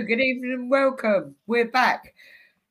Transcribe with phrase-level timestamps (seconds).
[0.00, 1.34] Good evening and welcome.
[1.46, 2.14] We're back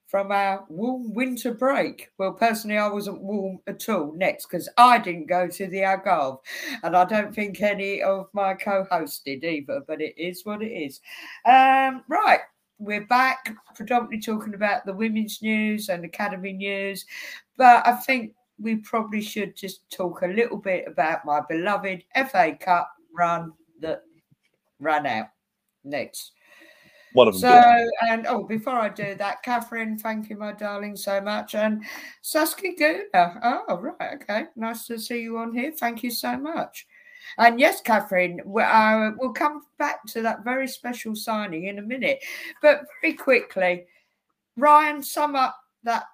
[0.08, 2.10] from our warm winter break.
[2.18, 6.40] Well, personally, I wasn't warm at all next because I didn't go to the Algarve,
[6.82, 10.64] and I don't think any of my co hosts did either, but it is what
[10.64, 11.00] it is.
[11.46, 12.40] Um, right,
[12.80, 17.06] we're back predominantly talking about the women's news and academy news,
[17.56, 22.58] but I think we probably should just talk a little bit about my beloved FA
[22.60, 24.02] Cup run that
[24.80, 25.28] ran out
[25.84, 26.32] next.
[27.14, 27.42] One of them.
[27.42, 28.10] So, did.
[28.10, 31.56] and oh, before I do that, Catherine, thank you, my darling, so much.
[31.56, 31.84] And
[32.22, 33.64] Saskia Guna.
[33.68, 34.16] Oh, right.
[34.22, 34.46] Okay.
[34.56, 35.72] Nice to see you on here.
[35.72, 36.88] Thank you so much.
[37.38, 42.20] And yes, Catherine, uh, we'll come back to that very special signing in a minute.
[42.62, 43.86] But very quickly,
[44.58, 46.06] Ryan, sum up that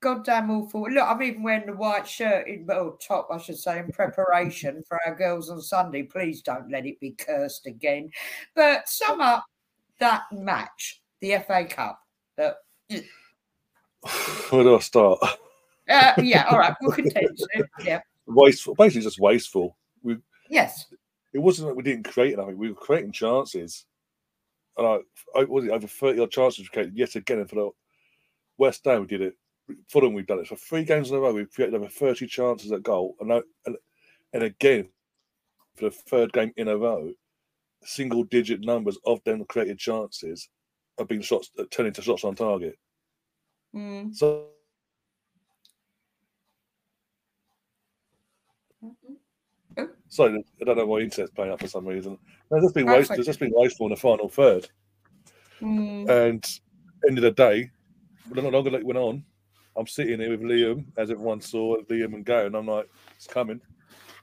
[0.00, 0.82] goddamn awful.
[0.90, 4.82] Look, I'm even wearing the white shirt in, well, top, I should say, in preparation
[4.86, 6.02] for our girls on Sunday.
[6.02, 8.10] Please don't let it be cursed again.
[8.54, 9.44] But sum up
[10.00, 12.00] that match, the FA Cup.
[12.36, 12.56] That,
[14.50, 15.18] Where do I start?
[15.88, 17.28] uh, yeah, all right, we'll continue.
[17.84, 18.74] Yeah, Wasteful.
[18.74, 19.76] Basically, just wasteful.
[20.02, 20.86] We yes.
[21.32, 22.58] it wasn't that we didn't create anything.
[22.58, 23.86] We were creating chances.
[24.76, 24.98] And I,
[25.38, 27.38] I was it over 30 odd chances we created yet again.
[27.38, 27.70] And for the
[28.56, 29.34] West Ham, we did it.
[29.88, 30.48] Fulham, we've done it.
[30.48, 33.16] For three games in a row, we've created over 30 chances at goal.
[33.20, 33.76] And, I, and,
[34.32, 34.88] and again,
[35.76, 37.12] for the third game in a row,
[37.82, 40.48] single digit numbers of them created chances
[40.98, 42.76] have been shots, uh, turned into shots on target.
[43.74, 44.14] Mm.
[44.14, 44.48] So
[50.08, 52.18] Sorry, I don't know why internet's playing up for some reason.
[52.50, 53.18] No, just been wasted.
[53.18, 54.68] It's just been wasteful in the final third.
[55.60, 56.08] Mm.
[56.08, 56.60] And
[57.08, 57.70] end of the day,
[58.32, 59.24] the longer that it went on,
[59.76, 63.28] I'm sitting here with Liam, as everyone saw Liam and Gary, and I'm like, it's
[63.28, 63.60] coming,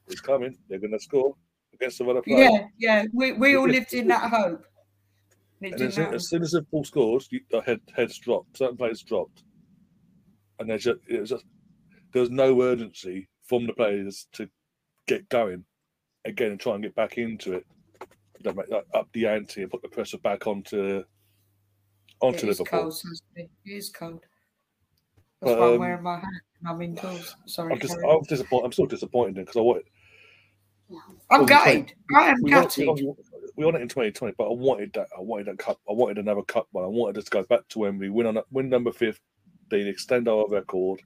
[0.08, 0.58] it's coming.
[0.68, 1.36] They're going to score
[1.80, 2.50] against the other player.
[2.50, 3.06] Yeah, yeah.
[3.14, 4.66] We, we all lived in that hope.
[5.62, 8.58] And as soon, as soon as Liverpool scores, you, the head, heads dropped.
[8.58, 9.44] Certain players dropped,
[10.60, 11.46] and there's just, it was just
[12.14, 14.48] there was no urgency from the players to
[15.08, 15.64] get going
[16.26, 17.66] again and try and get back into it.
[18.44, 21.04] They make, like, up the ante and put the pressure back onto
[22.20, 22.80] onto It is Liverpool.
[22.80, 23.48] cold, Saskia.
[23.66, 24.24] It is cold.
[25.42, 26.26] That's why I'm um, wearing my hat.
[26.60, 27.36] and I'm indoors.
[27.46, 27.74] Sorry.
[27.74, 27.98] I'm just.
[28.08, 28.66] I'm disappointed.
[28.66, 29.84] I'm still disappointed because I wanted.
[31.30, 31.94] I'm gutted.
[32.16, 32.88] I am gutted.
[33.56, 35.08] we, want it in 2020, but I wanted that.
[35.18, 35.80] I wanted that cup.
[35.90, 38.40] I wanted another cup But I wanted us to go back to Wembley, win on
[38.52, 39.20] win number 15,
[39.72, 41.02] extend our record,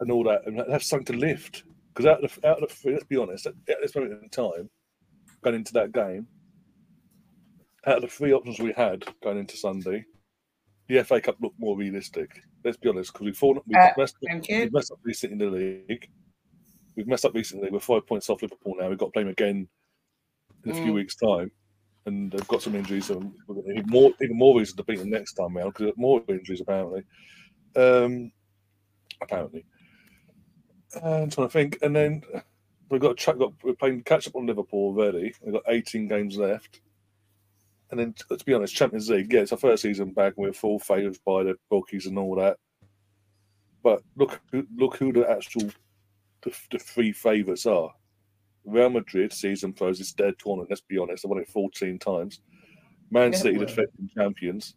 [0.00, 1.64] and all that, and have something to lift.
[1.94, 4.28] Because out of the, out of the, let's be honest, at, at this moment in
[4.28, 4.68] time,
[5.42, 6.26] going into that game,
[7.86, 10.04] out of the three options we had going into Sunday,
[10.88, 12.42] the FA Cup looked more realistic.
[12.64, 15.84] Let's be honest, because we've fallen, we've Uh, messed, we've messed up recently in the
[15.88, 16.08] league.
[16.96, 17.70] We've messed up recently.
[17.70, 18.88] We're five points off Liverpool now.
[18.88, 19.68] We've got to play them again
[20.64, 20.94] in a few Mm.
[20.94, 21.50] weeks' time,
[22.06, 23.10] and they've got some injuries.
[23.10, 25.74] And we're going to need more, even more reason to beat them next time round
[25.74, 27.02] because more injuries apparently.
[27.76, 28.32] Um,
[29.20, 29.64] apparently,
[30.96, 31.78] Uh, I'm trying to think.
[31.82, 32.22] And then
[32.88, 35.34] we've got, ch- got we're playing catch up on Liverpool already.
[35.42, 36.80] We've got 18 games left.
[37.90, 40.78] And then, to be honest, Champions League, yeah, it's our first season back, we're full
[40.78, 42.58] favoured by the bookies and all that.
[43.82, 44.40] But look,
[44.76, 45.70] look who the actual
[46.44, 47.90] the, the three favourites are.
[48.64, 50.70] Real Madrid, season pros, it's dead tournament.
[50.70, 52.40] Let's be honest, I've won it 14 times.
[53.10, 54.74] Man Yeah, City, the defending champions,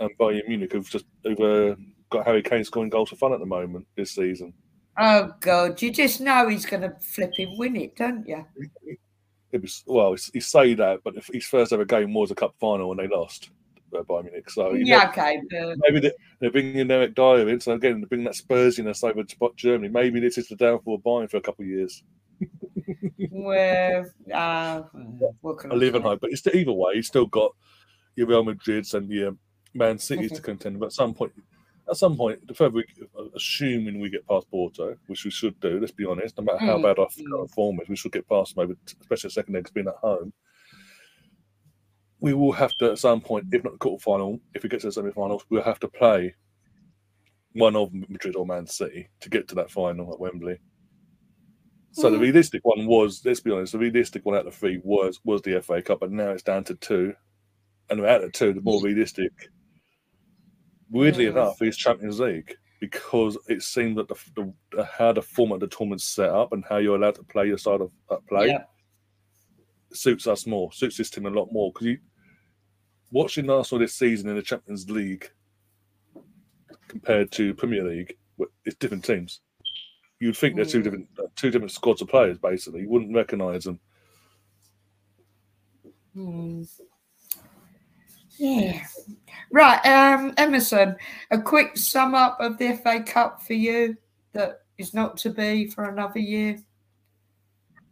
[0.00, 1.76] and Bayern Munich, who've just who've, uh,
[2.10, 4.52] got Harry Kane scoring goals for fun at the moment this season.
[4.98, 8.44] Oh God, you just know he's going to flip him win it, don't you?
[9.50, 12.54] It was well, he say that, but if his first ever game was a cup
[12.60, 13.50] final and they lost
[14.00, 14.50] Bayern Munich.
[14.50, 15.40] So you know, Yeah, okay.
[15.50, 19.50] Maybe they, they're bringing Eric Dier in, so again, they're bringing that Spursiness over to
[19.56, 19.88] Germany.
[19.88, 22.02] Maybe this is the downfall of Bayern for a couple of years.
[23.30, 24.82] well, uh,
[25.40, 26.20] what can I live and hope.
[26.20, 27.52] But it's either way, he's still got
[28.16, 29.36] your Real Madrids and your
[29.74, 30.34] Man Mhm.
[30.34, 30.78] to contend.
[30.80, 31.32] But at some point,
[31.88, 32.84] at some point, the further we,
[33.34, 36.78] assuming we get past Porto, which we should do, let's be honest, no matter how
[36.78, 37.50] Mm, bad our mm.
[37.50, 40.32] form is, we should get past them over, especially the second legs being at home.
[42.22, 44.86] We will have to, at some point, if not the quarterfinal, if we get to
[44.86, 46.32] the semi finals, we'll have to play
[47.54, 50.58] one of Madrid or Man City to get to that final at Wembley.
[51.90, 52.20] So the Mm.
[52.20, 55.42] realistic one was, let's be honest, the realistic one out of the three was was
[55.42, 57.12] the FA Cup, but now it's down to two.
[57.90, 59.32] And out of two, the more realistic,
[60.90, 61.32] weirdly Mm.
[61.32, 65.76] enough, is Champions League because it seemed that the, the how the format of the
[65.76, 68.64] tournament's set up and how you're allowed to play your side of that play Yeah.
[69.92, 71.72] suits us more, suits this team a lot more.
[71.72, 71.98] Because you
[73.12, 75.30] watching Arsenal this season in the Champions League
[76.88, 78.16] compared to Premier League,
[78.64, 79.40] it's different teams.
[80.18, 80.84] You'd think they're two Mm.
[80.84, 82.38] different uh, two different squads of players.
[82.38, 83.78] Basically, you wouldn't recognise them.
[86.14, 86.62] Hmm.
[88.38, 88.82] Yeah.
[89.50, 90.96] Right, um, Emerson,
[91.30, 93.96] a quick sum up of the FA Cup for you
[94.32, 96.58] that is not to be for another year.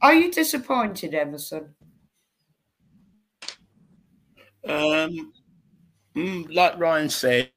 [0.02, 1.74] Are you disappointed, Emerson?
[4.64, 5.32] Um,
[6.14, 7.50] mm, like Ryan said,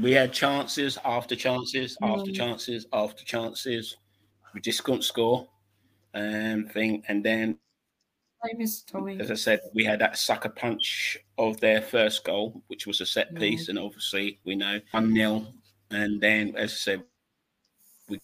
[0.00, 2.36] we had chances after chances after Mm.
[2.36, 3.96] chances after chances.
[4.54, 5.48] We just couldn't score.
[6.14, 7.58] Um, thing, and then
[8.56, 8.86] Mr.
[8.86, 9.20] Tommy.
[9.20, 13.06] as I said, we had that sucker punch of their first goal, which was a
[13.06, 15.46] set piece, and obviously we know one 0
[15.90, 17.04] And then, as I said,
[18.08, 18.18] we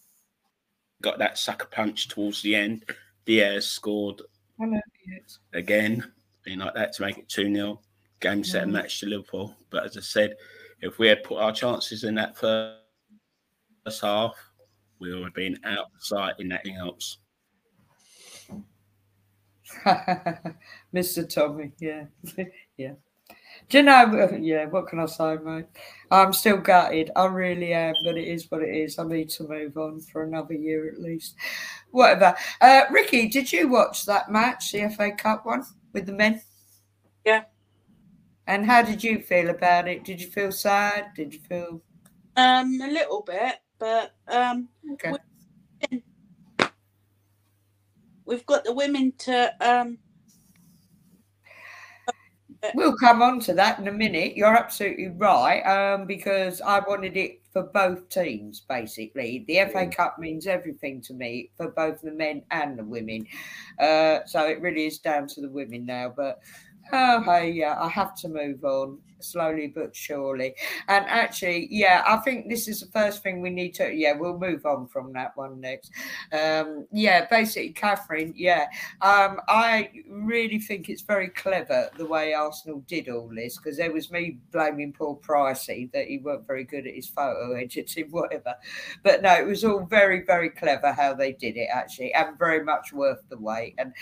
[1.03, 2.85] got that sucker punch towards the end.
[3.25, 4.23] Diaz scored
[5.53, 6.13] again,
[6.45, 7.81] being like that to make it 2 0.
[8.21, 8.75] Game set and Mm.
[8.75, 9.55] match to Liverpool.
[9.71, 10.37] But as I said,
[10.81, 14.35] if we had put our chances in that first half,
[14.99, 17.19] we would have been out of sight in anything else.
[20.95, 21.29] Mr.
[21.29, 22.05] Tommy, yeah,
[22.77, 22.93] yeah.
[23.69, 24.29] Do you know?
[24.41, 25.67] Yeah, what can I say, mate?
[26.11, 27.11] I'm still gutted.
[27.17, 28.99] I really am, but it is what it is.
[28.99, 31.35] I need to move on for another year at least.
[31.91, 32.37] Whatever.
[32.61, 36.41] Uh, Ricky, did you watch that match, the FA Cup one with the men?
[37.25, 37.45] Yeah.
[38.47, 40.05] And how did you feel about it?
[40.05, 41.13] Did you feel sad?
[41.15, 41.83] Did you feel
[42.37, 45.17] Um, a little bit, but um, okay?
[48.25, 49.99] we've got the women to um.
[52.73, 54.37] We'll come on to that in a minute.
[54.37, 59.45] You're absolutely right, um, because I wanted it for both teams, basically.
[59.47, 63.27] The FA Cup means everything to me for both the men and the women.
[63.79, 66.13] Uh, so it really is down to the women now.
[66.15, 66.41] But
[66.93, 70.55] oh, hey, yeah, I have to move on slowly but surely.
[70.89, 74.39] And actually, yeah, I think this is the first thing we need to, yeah, we'll
[74.39, 75.91] move on from that one next.
[76.33, 78.67] Um, yeah, basically, Catherine, yeah,
[79.03, 83.93] um, I really think it's very clever the way Arsenal did all this because there
[83.93, 88.55] was me blaming Paul Pricey that he weren't very good at his photo editing, whatever.
[89.03, 92.63] But no, it was all very, very clever how they did it actually, and very
[92.63, 93.75] much worth the wait.
[93.79, 93.93] And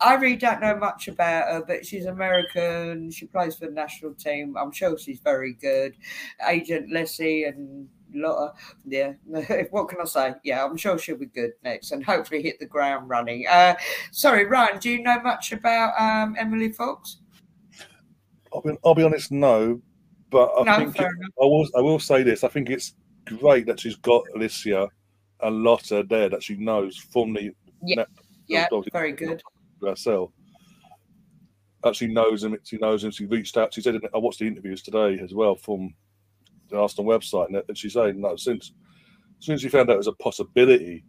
[0.00, 3.10] I really don't know much about her, but she's American.
[3.10, 4.56] She plays for the national team.
[4.56, 5.96] I'm sure she's very good.
[6.46, 9.12] Agent Leslie and lot of yeah.
[9.70, 10.34] what can I say?
[10.44, 13.46] Yeah, I'm sure she'll be good next, and hopefully hit the ground running.
[13.48, 13.74] Uh,
[14.10, 17.18] sorry, Ryan, do you know much about um, Emily Fox?
[18.52, 19.80] I'll be, I'll be honest, no.
[20.30, 21.06] But I No, think it-
[21.40, 21.68] I will.
[21.76, 22.42] I will say this.
[22.44, 22.94] I think it's
[23.24, 24.88] great that she's got Alessia
[25.42, 27.52] and Lotta there that she knows from the
[27.82, 28.04] Yeah,
[28.48, 29.42] Yeah, very good.
[29.82, 30.30] Herself.
[31.84, 32.56] Actually knows him.
[32.64, 33.10] She knows him.
[33.10, 33.72] She reached out.
[33.74, 35.94] She said, I watched the interviews today as well from
[36.68, 38.72] the Arsenal website, and and she said, no, since
[39.38, 41.04] as soon as she found out it was a possibility,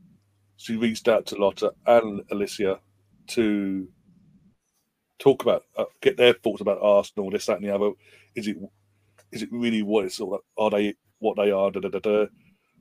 [0.57, 2.79] she reached out to Lotta and Alessia
[3.27, 3.87] to
[5.19, 7.91] talk about, uh, get their thoughts about Arsenal, this, that, and the other.
[8.35, 8.57] Is it,
[9.31, 10.39] is it really what it's all?
[10.57, 11.71] Are they what they are?
[11.71, 12.25] Da, da, da, da.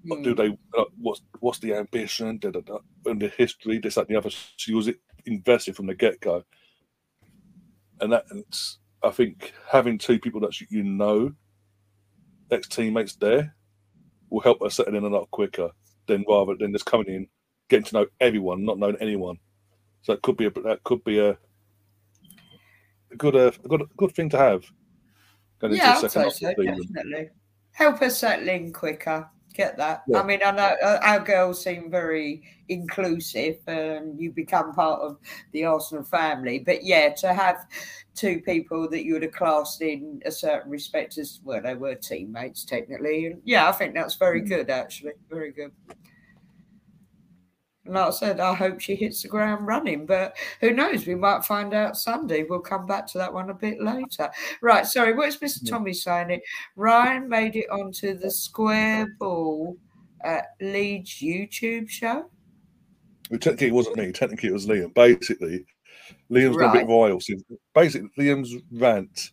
[0.04, 0.36] What do Mm.
[0.36, 0.48] they?
[0.78, 2.38] Uh, what's what's the ambition?
[2.38, 4.30] Da, da, da, and the history, this, that, and the other.
[4.56, 4.90] She was
[5.26, 6.42] invested from the get go,
[8.00, 11.32] and that's, I think having two people that you know,
[12.50, 13.54] ex teammates there,
[14.30, 15.70] will help us settle in a lot quicker
[16.06, 17.28] than rather than just coming in,
[17.68, 19.38] getting to know everyone, not knowing anyone.
[20.02, 21.30] So that could be a that could be a,
[23.10, 24.64] a good uh, a good a good thing to have.
[25.58, 26.92] Going into Yeah, I'd second say so, of the season.
[26.94, 27.30] definitely.
[27.72, 29.28] Help us settle in quicker.
[29.56, 30.02] Get that.
[30.06, 30.20] Yeah.
[30.20, 35.16] I mean, I know uh, our girls seem very inclusive, and you become part of
[35.52, 36.58] the Arsenal family.
[36.58, 37.66] But yeah, to have
[38.14, 41.94] two people that you would have classed in a certain respect as well, they were
[41.94, 43.26] teammates technically.
[43.26, 44.48] And yeah, I think that's very Mm.
[44.48, 45.12] good, actually.
[45.30, 45.72] Very good.
[47.86, 51.06] And like I said, I hope she hits the ground running, but who knows?
[51.06, 52.42] We might find out Sunday.
[52.42, 54.30] We'll come back to that one a bit later.
[54.60, 55.60] Right, sorry, what's Mr.
[55.62, 55.70] Yeah.
[55.70, 56.30] Tommy saying?
[56.30, 56.42] It
[56.74, 59.76] Ryan made it onto the Square Ball
[60.22, 62.28] at Leeds YouTube show.
[63.30, 64.12] Well, technically, it wasn't me.
[64.12, 64.94] Technically, it was Liam.
[64.94, 65.64] Basically,
[66.30, 67.22] Liam's got a bit viral.
[67.22, 67.36] See,
[67.74, 69.30] basically, Liam's rant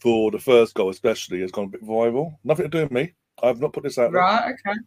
[0.00, 2.36] for the first goal, especially, has gone a bit viral.
[2.44, 3.12] Nothing to do with me.
[3.42, 4.20] I've not put this out there.
[4.22, 4.78] Right, okay.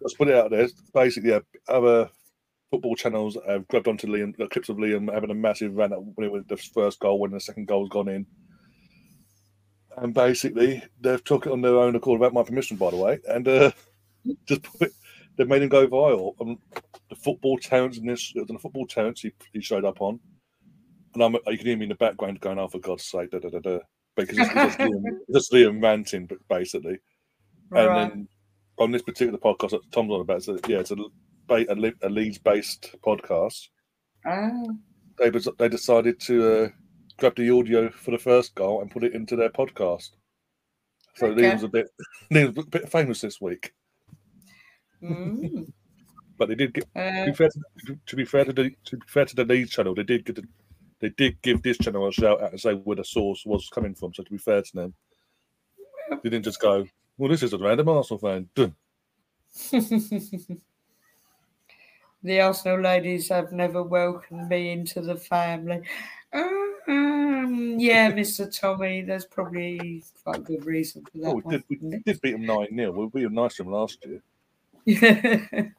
[0.00, 0.68] Let's put it out there.
[0.92, 2.10] Basically, yeah, other
[2.70, 6.26] football channels have grabbed onto Liam, got clips of Liam having a massive rant when
[6.26, 8.26] it was the first goal, when the second goal's gone in.
[9.96, 13.20] And basically, they've took it on their own accord without my permission, by the way,
[13.28, 13.70] and uh,
[14.48, 14.92] just put it,
[15.36, 16.34] they've made him go viral.
[16.40, 16.58] Um,
[17.08, 20.00] the football towns in this, it was on the football towns he, he showed up
[20.00, 20.18] on,
[21.14, 23.38] and I'm, you can hear me in the background going, "Oh, for God's sake!" Da,
[23.38, 23.78] da, da, da.
[24.16, 26.98] Because it's, it's just, Liam, just Liam ranting, but basically.
[27.70, 28.28] And then
[28.78, 30.96] on this particular podcast that Tom's on about, so yeah, it's a,
[31.50, 33.68] a, a Leeds based podcast.
[34.26, 34.50] Ah,
[35.18, 36.68] They they decided to uh,
[37.18, 40.10] grabbed the audio for the first goal and put it into their podcast.
[41.16, 41.42] So Okay.
[41.42, 41.88] Liam's a bit
[42.32, 43.72] Liam's a bit famous this week.
[45.02, 45.72] Mm.
[46.36, 48.96] But they did get to Uh, be fair to, to be fair to the to
[48.96, 50.42] be fair to the lead channel, they did get the,
[51.00, 53.94] they did give this channel a shout out and say where the source was coming
[53.94, 54.12] from.
[54.12, 54.94] So to be fair to them,
[56.24, 56.84] they didn't just go,
[57.18, 58.48] "Well, this is a random Arsenal fan."
[62.24, 65.82] The Arsenal ladies have never welcomed me into the family.
[66.32, 68.50] Um, yeah, Mr.
[68.50, 71.28] Tommy, there's probably quite a good reason for that.
[71.28, 73.64] Oh, we one, did we did beat them nine 0 We beat them nice to
[73.64, 74.22] them last year.
[74.86, 75.72] it?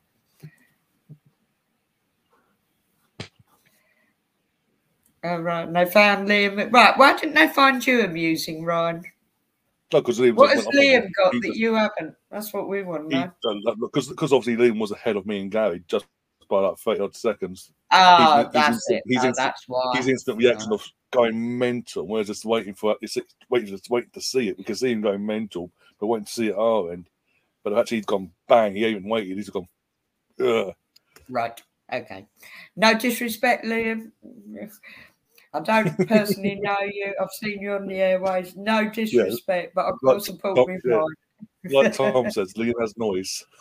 [5.24, 6.72] Oh, right, and they found Liam.
[6.72, 9.04] Right, why didn't they find you amusing, Ryan?
[9.94, 12.16] No, because Liam What has Liam got that just- you haven't?
[12.32, 16.06] That's what we want because because obviously Liam was ahead of me and Gary just
[16.50, 17.72] by like thirty odd seconds.
[17.92, 19.04] Oh, he's- that's he's- it.
[19.06, 19.94] he's Oh, in- that's why.
[19.96, 23.18] His instant reaction of going mental, we're just waiting for it's
[23.50, 24.58] waiting just waiting to see it.
[24.58, 27.08] because can see him going mental, but waiting to see it at our end.
[27.64, 28.76] But actually, he's gone bang.
[28.76, 29.38] He even waited.
[29.38, 29.68] He's gone.
[30.40, 30.74] Ugh.
[31.30, 31.62] Right.
[31.92, 32.28] Okay.
[32.76, 34.12] No disrespect, Liam.
[35.56, 37.16] I don't personally know you.
[37.22, 38.56] I've seen you on the airways.
[38.56, 41.04] No disrespect, but of course, support Tom- me, yeah.
[41.82, 43.44] Like Tom says, Liam has noise.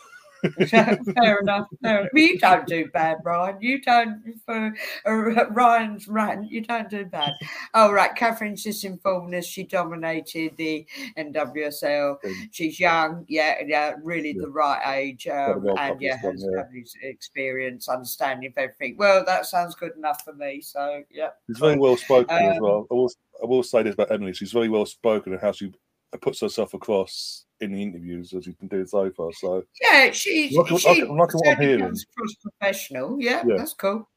[0.68, 1.66] fair enough.
[1.82, 2.10] Fair enough.
[2.14, 3.56] You don't do bad, Ryan.
[3.60, 4.74] You don't for
[5.06, 6.50] uh, Ryan's rant.
[6.50, 7.32] You don't do bad.
[7.74, 10.86] Oh right, Catherine's just informed us she dominated the
[11.18, 12.16] NWSL.
[12.50, 14.42] She's young, yeah, yeah, really Yeah.
[14.42, 17.08] the right age, um, and yeah, has yeah.
[17.08, 18.96] experience, understanding of everything.
[18.96, 20.60] Well, that sounds good enough for me.
[20.60, 22.86] So yeah, She's very well spoken as Um, well.
[22.90, 23.10] I will,
[23.42, 25.72] I will say this about Emily: she's very well spoken and how she
[26.20, 29.32] puts herself across in the interviews as you've been doing so far.
[29.32, 31.80] So yeah, she Like- like- she like what I'm hearing.
[31.80, 32.06] comes
[32.42, 33.20] professional.
[33.20, 33.56] Yeah, Yeah.
[33.56, 34.08] that's cool.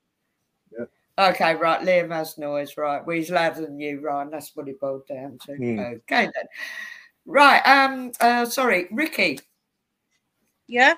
[0.71, 0.85] Yeah.
[1.29, 1.81] Okay, right.
[1.81, 3.03] Liam has noise, right?
[3.05, 4.29] Well, he's louder than you, Ryan.
[4.29, 5.55] That's what it boiled down to.
[5.55, 5.79] Hmm.
[5.79, 6.45] Okay, then.
[7.25, 7.59] Right.
[7.61, 8.11] Um.
[8.19, 8.45] Uh.
[8.45, 9.39] Sorry, Ricky.
[10.67, 10.93] Yeah.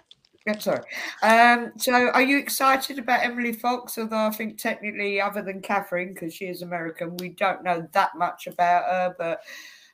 [0.48, 0.82] I'm sorry.
[1.22, 1.72] Um.
[1.78, 3.98] So, are you excited about Emily Fox?
[3.98, 8.16] Although I think technically, other than Catherine, because she is American, we don't know that
[8.16, 9.16] much about her.
[9.18, 9.42] But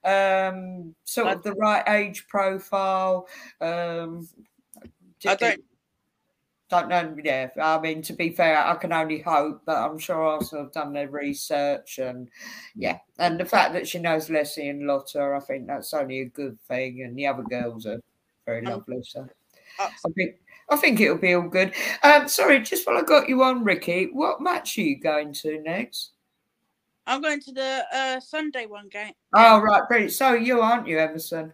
[0.05, 3.27] um, sort of the right age profile.
[3.61, 4.27] Um.
[5.27, 5.63] I don't.
[6.69, 7.15] Don't know.
[7.23, 10.73] Yeah, I mean, to be fair, I can only hope, but I'm sure Arsenal have
[10.73, 12.27] done their research, and
[12.75, 16.25] yeah, and the fact that she knows Leslie and Lotta, I think that's only a
[16.25, 18.01] good thing, and the other girls are
[18.47, 19.03] very Um, lovely.
[19.03, 19.27] So
[19.79, 20.37] Uh, I think
[20.69, 21.75] I think it'll be all good.
[22.03, 25.61] Um, sorry, just while I got you on, Ricky, what match are you going to
[25.61, 26.14] next?
[27.07, 29.13] I'm going to the uh, Sunday one game.
[29.33, 30.13] Oh, right, brilliant.
[30.13, 31.53] So you aren't you, Emerson?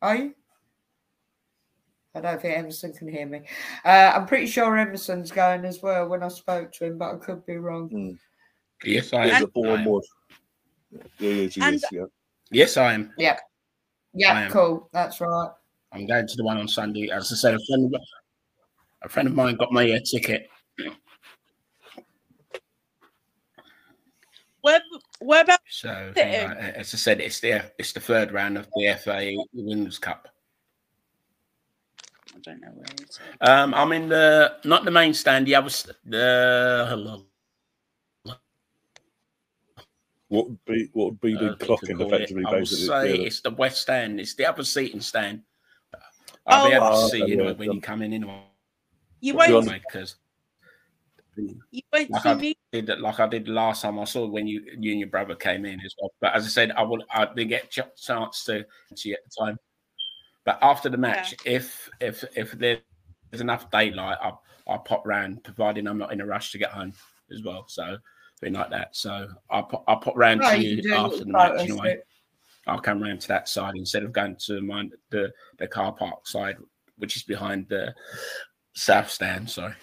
[0.00, 0.34] Are you?
[2.14, 3.42] I don't think Emerson can hear me.
[3.84, 7.16] Uh, I'm pretty sure Emerson's going as well when I spoke to him, but I
[7.18, 8.18] could be wrong.
[8.84, 9.44] Yes, I am.
[9.44, 10.04] a Bournemouth.
[10.90, 11.84] Yeah, yeah, she And- is.
[11.90, 12.04] Yeah.
[12.50, 13.14] Yes, I am.
[13.16, 13.38] Yeah,
[14.18, 14.50] I am.
[14.50, 14.90] cool.
[14.92, 15.50] That's right.
[15.92, 17.08] I'm going to the one on Sunday.
[17.10, 18.00] As I said, a friend, of,
[19.02, 20.50] a friend of mine got me a ticket.
[25.22, 28.58] Where where about So, you know, as I said, it's the it's the third round
[28.58, 30.28] of the FA Women's Cup.
[32.34, 35.70] I don't know where it's Um, I'm in the not the main stand, the other
[36.04, 37.26] the hello.
[40.28, 42.14] What would be what would be uh, the what you clocking call it.
[42.14, 42.44] effectively?
[42.46, 43.26] I will Basically, say yeah.
[43.26, 44.18] it's the west stand.
[44.20, 45.42] It's the upper seating stand.
[46.46, 46.76] I'll be Oh.
[46.76, 47.74] able to Oh, see okay, you know yeah, when yeah.
[47.74, 48.42] you come in anyway.
[49.20, 50.16] you Well, won't because
[51.36, 54.26] you won't Like see me did that like I did the last time I saw
[54.26, 56.12] when you you and your brother came in as well.
[56.20, 58.64] But as I said, I will I didn't get a chance to
[58.96, 59.58] see you at the time.
[60.44, 62.80] But after the match, if if if there's
[63.32, 66.94] enough daylight, I'll I'll pop round, providing I'm not in a rush to get home
[67.30, 67.64] as well.
[67.68, 67.98] So
[68.40, 68.96] being like that.
[68.96, 71.98] So I'll pop, I'll pop round Oh, to you after the match anyway.
[72.66, 76.26] I'll come round to that side instead of going to my the the car park
[76.26, 76.56] side,
[76.96, 77.94] which is behind the
[78.74, 79.50] south stand.
[79.50, 79.74] Sorry,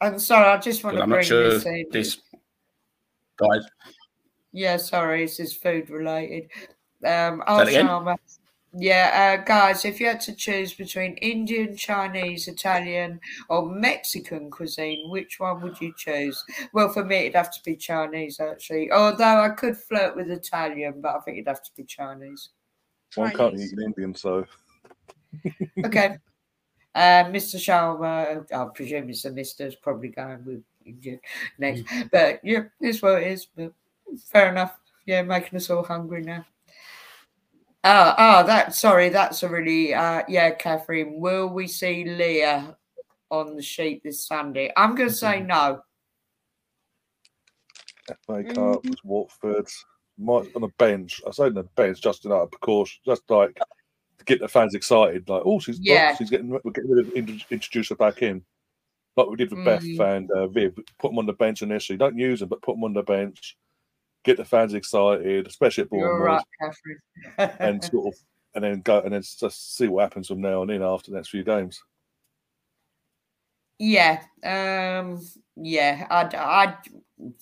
[0.00, 1.86] I'm sorry, I just want because to I'm bring not sure this in.
[1.90, 2.20] this
[3.36, 3.64] guys.
[4.52, 6.50] Yeah, sorry, this is food related.
[7.04, 7.86] Um, that again?
[7.86, 8.16] Alzheimer.
[8.72, 15.10] Yeah, uh, guys, if you had to choose between Indian, Chinese, Italian, or Mexican cuisine,
[15.10, 16.44] which one would you choose?
[16.72, 18.92] Well, for me, it'd have to be Chinese, actually.
[18.92, 22.50] Although I could flirt with Italian, but I think it'd have to be Chinese.
[23.16, 24.46] One can't eat Indian, so
[25.84, 26.16] Okay.
[26.94, 27.56] Uh, Mr.
[27.56, 29.66] Sharma, I presume it's a Mr.
[29.66, 31.20] is probably going with Indian
[31.58, 31.84] next.
[32.10, 33.46] But yeah, it's what it is.
[33.46, 33.72] But
[34.26, 34.76] fair enough.
[35.06, 36.44] Yeah, making us all hungry now.
[37.82, 41.18] Oh, oh, that sorry, that's a really uh yeah, Catherine.
[41.18, 42.76] Will we see Leah
[43.30, 44.70] on the sheet this Sunday?
[44.76, 45.80] I'm gonna say no.
[48.26, 49.68] FA Cup, was Watford.
[50.18, 51.22] Might on the bench.
[51.26, 53.58] I say on the bench just in out precaution, just like
[54.20, 55.28] to get the fans excited.
[55.28, 56.10] Like, oh, she's Yeah.
[56.12, 58.44] oh, she's getting we're getting rid of introduce her back in,
[59.16, 60.16] like we did with Beth Mm.
[60.16, 60.78] and uh, Viv.
[60.98, 61.96] Put them on the bench initially.
[61.96, 63.56] Don't use them, but put them on the bench.
[64.22, 66.44] Get the fans excited, especially at Bournemouth,
[67.38, 68.20] right, and sort of
[68.54, 71.16] and then go and then just see what happens from now on in after the
[71.16, 71.82] next few games.
[73.78, 75.22] Yeah, um,
[75.60, 76.76] yeah, I'd, I'd,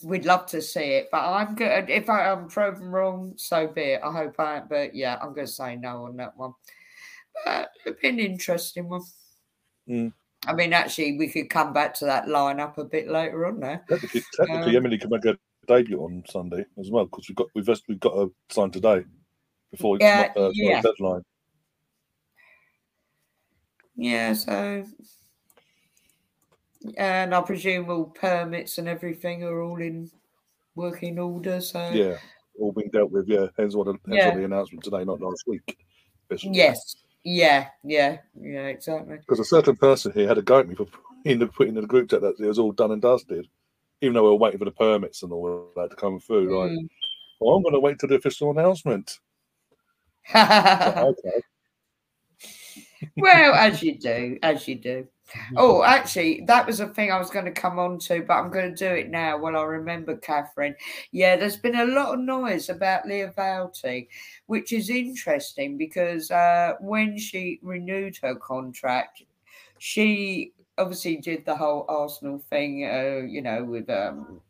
[0.02, 1.88] we'd love to see it, but I'm good.
[1.88, 4.00] If I am proven wrong, so be it.
[4.04, 6.54] I hope I, but yeah, I'm going to say no on that one.
[7.44, 9.02] But it'd be an interesting one.
[9.88, 10.12] Mm.
[10.46, 13.84] I mean, actually, we could come back to that lineup a bit later on there.
[13.88, 17.48] Technically, technically Um, Emily can make a debut on Sunday as well because we've got
[17.54, 19.04] we've we've got a sign today
[19.70, 20.80] before Yeah, uh, yeah.
[20.80, 21.22] deadline.
[23.96, 24.84] Yeah, so,
[26.96, 30.10] and I presume all permits and everything are all in
[30.74, 31.60] working order.
[31.60, 32.16] So, Yeah,
[32.58, 33.28] all been dealt with.
[33.28, 34.28] Yeah, hence what the, hence Yeah.
[34.28, 35.76] what the announcement today, not last week.
[36.42, 39.16] yes, yeah, yeah, yeah, exactly.
[39.18, 40.86] because a certain person here had a go at me for
[41.24, 43.48] putting the putting in the group chat that it was all done and dusted,
[44.00, 46.56] even though we were waiting for the permits and all that to come through.
[46.58, 46.88] Like, Mm.
[47.40, 49.18] well, I'm going to wait till the official announcement.
[50.34, 51.40] Like, okay,
[53.16, 55.08] well, as you do, as you do.
[55.56, 58.50] Oh, actually, that was a thing I was going to come on to, but I'm
[58.50, 60.74] going to do it now while I remember Catherine.
[61.12, 64.08] Yeah, there's been a lot of noise about Lia Wälti,
[64.46, 69.22] which is interesting because uh, when she renewed her contract,
[69.78, 74.40] she obviously did the whole Arsenal thing, uh, you know, with um,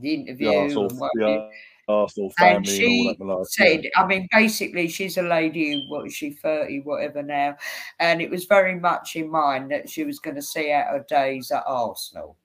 [0.00, 0.48] the interview.
[0.48, 1.50] the
[1.88, 2.66] Arsenal, and what have you.
[2.66, 3.46] the Arsenal And family and, she all that.
[3.50, 7.56] said, I mean, basically, she's a lady, what is she, 30, whatever now.
[8.00, 11.04] And it was very much in mind that she was going to see out her
[11.08, 12.36] days at Arsenal.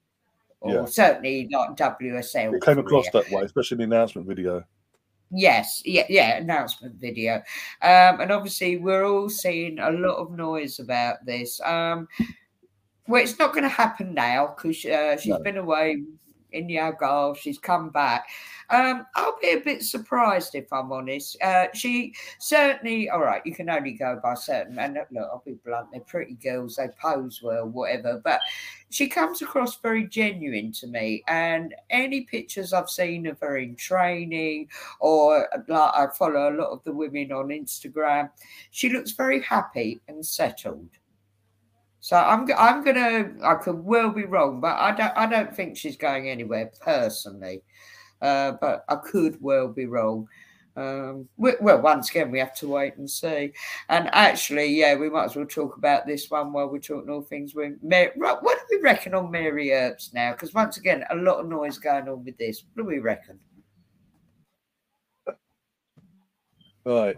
[0.60, 0.84] Or Yeah.
[0.86, 2.54] certainly not WSL.
[2.54, 4.62] It came across that way, especially in the announcement video.
[5.32, 7.36] Yes, yeah, yeah, announcement video.
[7.82, 11.60] Um, and obviously, we're all seeing a lot of noise about this.
[11.64, 12.08] Um,
[13.06, 15.38] well, it's not going to happen now because uh, she's No.
[15.38, 16.02] been away
[16.52, 17.36] in the Algarve.
[17.36, 18.28] She's come back.
[18.70, 21.36] Um, I'll be a bit surprised if I'm honest.
[21.42, 25.58] Uh, she certainly, all right, you can only go by certain, and look, I'll be
[25.64, 28.40] blunt, they're pretty girls, they pose well, whatever, but
[28.90, 31.24] she comes across very genuine to me.
[31.26, 34.68] And any pictures I've seen of her in training,
[35.00, 38.30] or like I follow a lot of the women on Instagram,
[38.70, 40.90] she looks very happy and settled.
[42.00, 45.76] So I'm I'm gonna I could well be wrong, but I don't I don't think
[45.76, 47.62] she's going anywhere personally.
[48.22, 50.26] Uh, but I could well be wrong.
[50.76, 53.52] Um, we, well, once again, we have to wait and see.
[53.88, 57.22] And actually, yeah, we might as well talk about this one while we're talking all
[57.22, 58.10] things with Mary.
[58.16, 60.32] Right, what do we reckon on Mary Earps now?
[60.32, 62.62] Because once again, a lot of noise going on with this.
[62.74, 63.38] What do we reckon?
[66.84, 67.16] Right.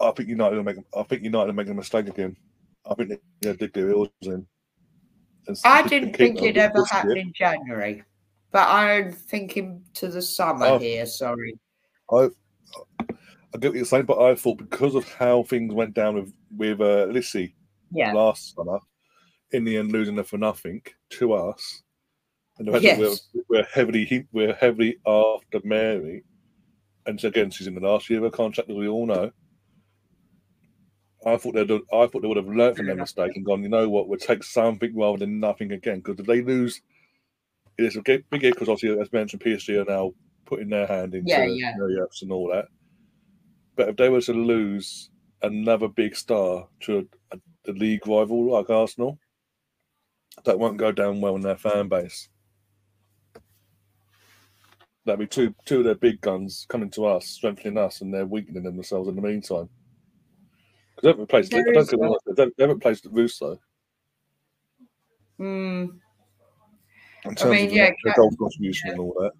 [0.00, 0.78] I think United will make.
[0.96, 2.36] I think United will make a mistake again.
[2.84, 4.46] I think they yeah, dig their heels in.
[5.64, 8.02] I didn't think them it ever happened in January,
[8.52, 10.78] but I'm thinking to the summer Oh.
[10.78, 11.06] here.
[11.06, 11.58] Sorry.
[12.10, 12.28] I
[13.54, 16.32] I get what you're saying, but I thought because of how things went down with
[16.56, 17.54] with uh, Lissy
[17.90, 18.12] Yeah.
[18.12, 18.78] last summer,
[19.52, 21.82] in the end losing her for nothing to us,
[22.58, 23.28] and the fact that Yes.
[23.34, 26.24] we're, we're heavily we're heavily after Mary,
[27.06, 29.30] and so again she's in the last year of her contract, as we all know.
[31.24, 33.68] I thought they'd I thought they would have learned from their mistake and gone, you
[33.68, 35.98] know what, we'll take something rather than nothing again.
[35.98, 36.80] Because if they lose,
[37.78, 40.12] it's a big big because obviously as mentioned, PSG are now
[40.46, 41.30] putting their hand into
[41.78, 42.04] Yeah, yeah.
[42.20, 42.66] And all that.
[43.76, 45.10] But if they were to lose
[45.42, 49.18] another big star to a, a league rival like Arsenal,
[50.44, 52.28] that won't go down well in their fan base.
[55.04, 58.26] That'd be two two of their big guns coming to us, strengthening us, and they're
[58.26, 59.68] weakening themselves in the meantime.
[61.02, 61.50] Because they haven't replaced.
[61.50, 62.36] There I don't think that.
[62.36, 63.58] they, they haven't replaced Russo
[65.38, 65.86] Hmm.
[67.24, 69.32] in terms mean, of yeah, their Ca- goal contribution and all that.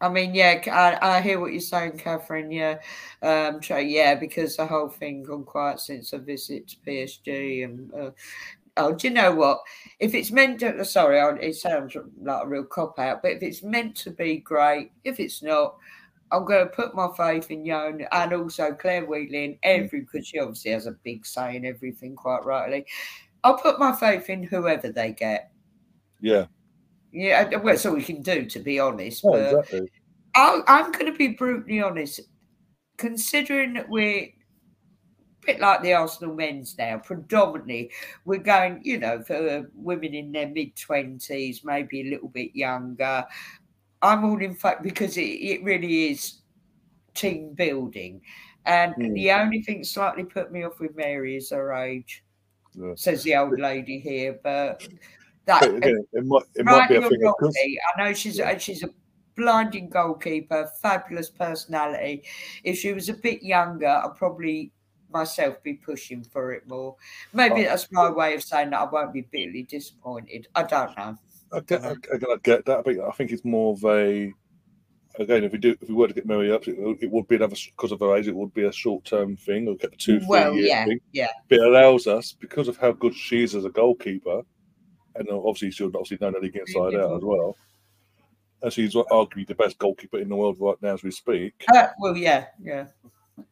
[0.00, 2.50] I mean, yeah, c- I, I hear what you're saying, Catherine.
[2.50, 2.78] Yeah,
[3.22, 7.94] um, try, yeah, because the whole thing gone quiet since a visit to PSG, and
[7.94, 8.10] uh,
[8.76, 9.60] oh, do you know what?
[9.98, 13.62] If it's meant to, sorry, it sounds like a real cop out, but if it's
[13.62, 15.76] meant to be great, if it's not,
[16.32, 19.58] I'm going to put my faith in Yon and also Clare Wheatley and mm.
[19.62, 22.86] every because she obviously has a big say in everything, quite rightly.
[23.44, 25.52] I'll put my faith in whoever they get.
[26.20, 26.46] Yeah,
[27.12, 29.22] Yeah, well, that's all we can do, to be honest.
[29.24, 29.90] oh, but exactly.
[30.34, 32.20] I, I'm going to be brutally honest.
[32.96, 34.28] Considering that we're
[35.42, 36.98] a bit like the Arsenal men's now.
[36.98, 37.90] Predominantly,
[38.24, 43.24] we're going, you know, for women in their mid twenties, maybe a little bit younger.
[44.02, 46.40] I'm all in fact because it, it really is
[47.14, 48.20] team building.
[48.66, 49.14] And Mm.
[49.14, 52.24] the only thing slightly put me off with Mary is her age,
[52.74, 52.94] Yeah.
[52.96, 54.38] says the old lady here.
[54.42, 54.86] But
[55.46, 57.78] that again, it might it might be a thing Pete.
[57.96, 58.90] I know she's a, she's a
[59.36, 62.22] blinding goalkeeper, fabulous personality.
[62.64, 64.72] If she was a bit younger, I'd probably
[65.10, 66.96] myself be pushing for it more.
[67.32, 67.70] Maybe Oh.
[67.70, 70.48] that's my way of saying that I won't be bitterly disappointed.
[70.54, 71.18] I don't know.
[71.54, 74.32] I get, I, I get that, but I think it's more of a
[75.18, 75.44] again.
[75.44, 77.56] If we do, if we were to get Mary up, it, it would be another
[77.70, 78.28] because of her age.
[78.28, 80.84] It would be a short term thing, or get the two, three well, year yeah,
[80.84, 81.00] thing.
[81.12, 84.42] yeah, But it allows us because of how good she is as a goalkeeper,
[85.16, 87.56] and obviously she'll obviously know the league inside out as well.
[88.62, 91.64] And she's arguably the best goalkeeper in the world right now as we speak.
[91.74, 92.86] Uh, well, yeah, yeah,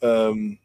[0.02, 0.58] um,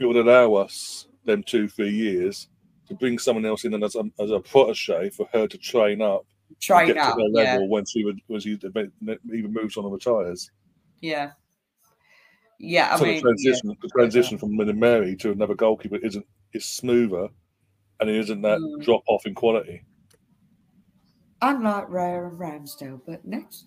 [0.00, 2.48] it would allow us them two, three years
[2.88, 6.00] to bring someone else in and as a, as a protege for her to train
[6.00, 6.24] up,
[6.60, 9.92] train get up, to yeah, level when she would when she even moves on and
[9.92, 10.50] retires.
[11.00, 11.30] yeah,
[12.58, 12.94] yeah.
[12.94, 16.26] I so mean, the transition, the transition from Min and Mary to another goalkeeper isn't
[16.54, 17.28] is smoother,
[18.00, 18.82] and it isn't that Mm.
[18.82, 19.82] drop off in quality.
[21.42, 21.50] yeah.
[21.50, 23.66] unlike Raya and Ramsdale, but next.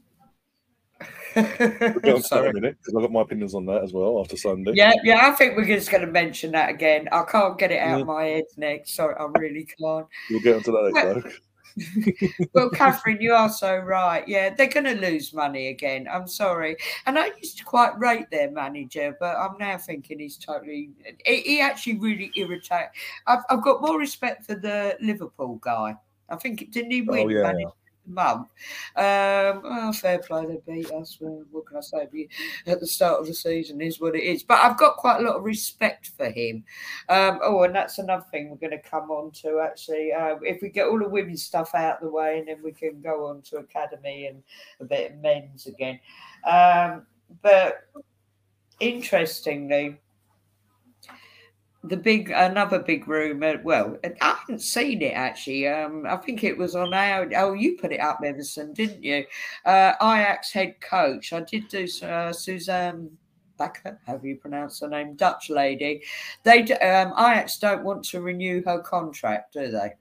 [1.36, 2.50] We'll on to that in Sorry.
[2.50, 4.74] a minute because I've got my opinions on that as well after Sunday.
[4.76, 7.08] Yeah, yeah, I think we're just going to mention that again.
[7.12, 8.02] I can't get it out Yeah.
[8.02, 8.94] of my head next.
[8.96, 10.06] Sorry, I really can't.
[10.30, 11.32] We'll get onto that later.
[12.54, 14.28] Well, Catherine, you are so right.
[14.28, 16.08] Yeah, they're going to lose money again.
[16.12, 16.76] I'm sorry.
[17.06, 20.90] And I used to quite rate their manager, but I'm now thinking he's totally.
[21.26, 22.92] He, he actually really irritates.
[23.28, 25.96] I've, I've got more respect for the Liverpool guy.
[26.30, 27.26] I think didn't he oh, win?
[27.26, 27.66] Oh, yeah.
[28.06, 28.48] Month?
[28.96, 31.18] Um, well, fair play, they beat us.
[31.20, 32.28] Well, what can I say?
[32.68, 34.44] At the start of the season is what it is.
[34.44, 36.64] But I've got quite a lot of respect for him.
[37.10, 40.12] Um, oh, and that's another thing we're going to come on to actually.
[40.12, 42.72] Uh, if we get all the women's stuff out of the way, and then we
[42.72, 44.44] can go on to academy and
[44.80, 46.00] a bit of men's again.
[46.50, 47.06] Um,
[47.42, 47.88] but
[48.80, 50.01] interestingly,
[51.84, 53.60] the big another big rumor.
[53.64, 55.68] Well, I haven't seen it actually.
[55.68, 57.28] Um, I think it was on our.
[57.36, 59.26] Oh, you put it up, Emerson, didn't you?
[59.66, 61.34] Uh, Ajax head coach.
[61.34, 63.10] I did do uh, Suzanne.
[64.08, 66.02] However you pronounce her name, Dutch lady.
[66.44, 69.92] They um, Ajax don't want to renew her contract, do they?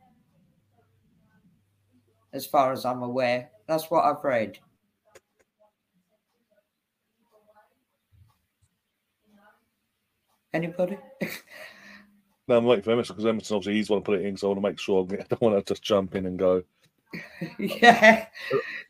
[2.33, 4.59] As far as I'm aware, that's what I've read.
[10.53, 10.99] Anybody?
[12.51, 14.49] No, I'm waiting for Emerson because Emerson obviously he's one to put it in, so
[14.49, 16.65] I want to make sure I don't want to just jump in and go.
[17.61, 18.27] yeah,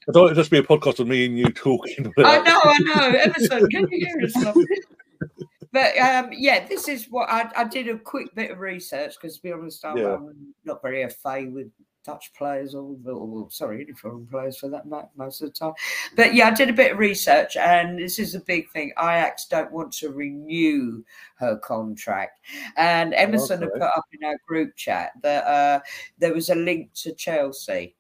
[0.09, 2.11] I don't want it just be a podcast of me and you talking.
[2.19, 3.19] I know, I know.
[3.19, 4.57] Emerson, can you hear us?
[5.73, 9.37] But um, yeah, this is what I, I did a quick bit of research because,
[9.37, 10.15] to be honest, I'm, Yeah.
[10.15, 11.09] I'm not very au
[11.51, 11.71] with
[12.05, 15.53] Dutch players or, or, or sorry, any foreign players for that matter, most of the
[15.53, 15.73] time.
[16.17, 18.93] But yeah, I did a bit of research, and this is a big thing.
[18.99, 21.05] Ajax don't want to renew
[21.37, 22.41] her contract,
[22.77, 25.81] and Emerson had put up in our group chat that uh,
[26.19, 27.95] there was a link to Chelsea.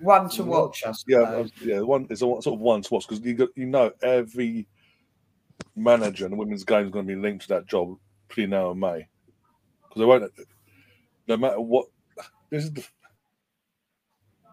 [0.00, 1.04] One to watch us.
[1.06, 1.80] Yeah, I was- yeah.
[1.80, 4.66] One it's a sort of one to watch because you got you know every
[5.76, 7.96] manager in the women's game is going to be linked to that job
[8.28, 9.06] pretty now and May
[9.82, 10.32] because they won't.
[11.28, 11.86] No matter what,
[12.52, 12.84] this is the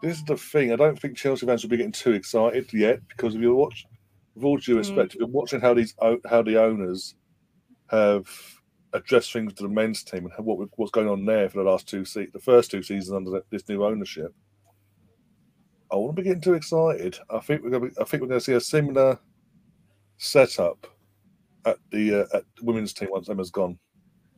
[0.01, 0.71] this is the thing.
[0.71, 3.85] I don't think Chelsea fans will be getting too excited yet because if you watch,
[4.33, 4.77] with all due Mm.
[4.77, 5.93] respect, if you're watching how these
[6.29, 7.15] how the owners
[7.91, 8.27] have
[8.93, 11.87] addressed things to the men's team and what what's going on there for the last
[11.87, 14.33] two se- the first two seasons under this new ownership.
[15.91, 17.17] I wouldn't be getting too excited.
[17.29, 17.89] I think we're going to.
[17.89, 19.19] Be, I think we're going to see a similar
[20.17, 20.87] setup
[21.65, 23.77] at the uh, at the women's team once Emma's gone,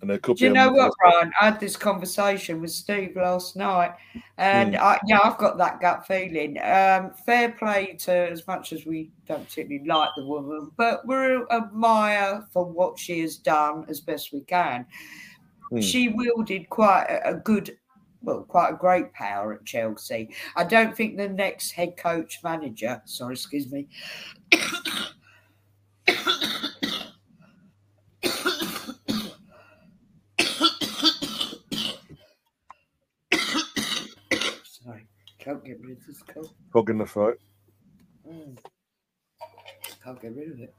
[0.01, 1.31] and there could Do you know what, Brian?
[1.39, 3.91] I had this conversation with Steve last night,
[4.37, 6.57] and I, yeah, I've got that gut feeling.
[6.61, 11.45] Um, fair play to as much as we don't particularly like the woman, but we're
[11.51, 14.85] admire for what she has done as best we can.
[15.69, 15.81] Hmm.
[15.81, 17.77] She wielded quite a, a good,
[18.23, 20.33] well, quite a great power at Chelsea.
[20.55, 23.87] I don't think the next head coach manager, sorry, excuse me.
[34.83, 35.05] Sorry,
[35.41, 36.53] can't get rid of this cold.
[36.71, 37.39] Frog in the throat.
[38.29, 38.57] Mm.
[40.03, 40.73] Can't get rid of it.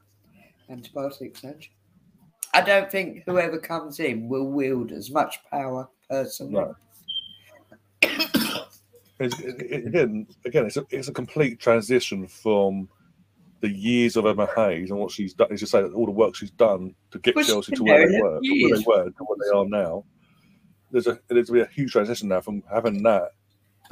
[0.70, 1.74] Antibiotics, actually.
[2.54, 6.52] I don't think whoever comes in will wield as much power personally.
[6.52, 6.76] No.
[9.20, 12.88] It's, it, it- again, again, it's a, it's a complete transition from
[13.60, 15.48] the years of Emma Hayes and what she's done.
[15.52, 18.14] Is to say all the work she's done to get Well, Chelsea to where they
[18.16, 20.04] in were, where they were, to where they are now.
[20.90, 23.30] There's a there's be a huge transition now from having that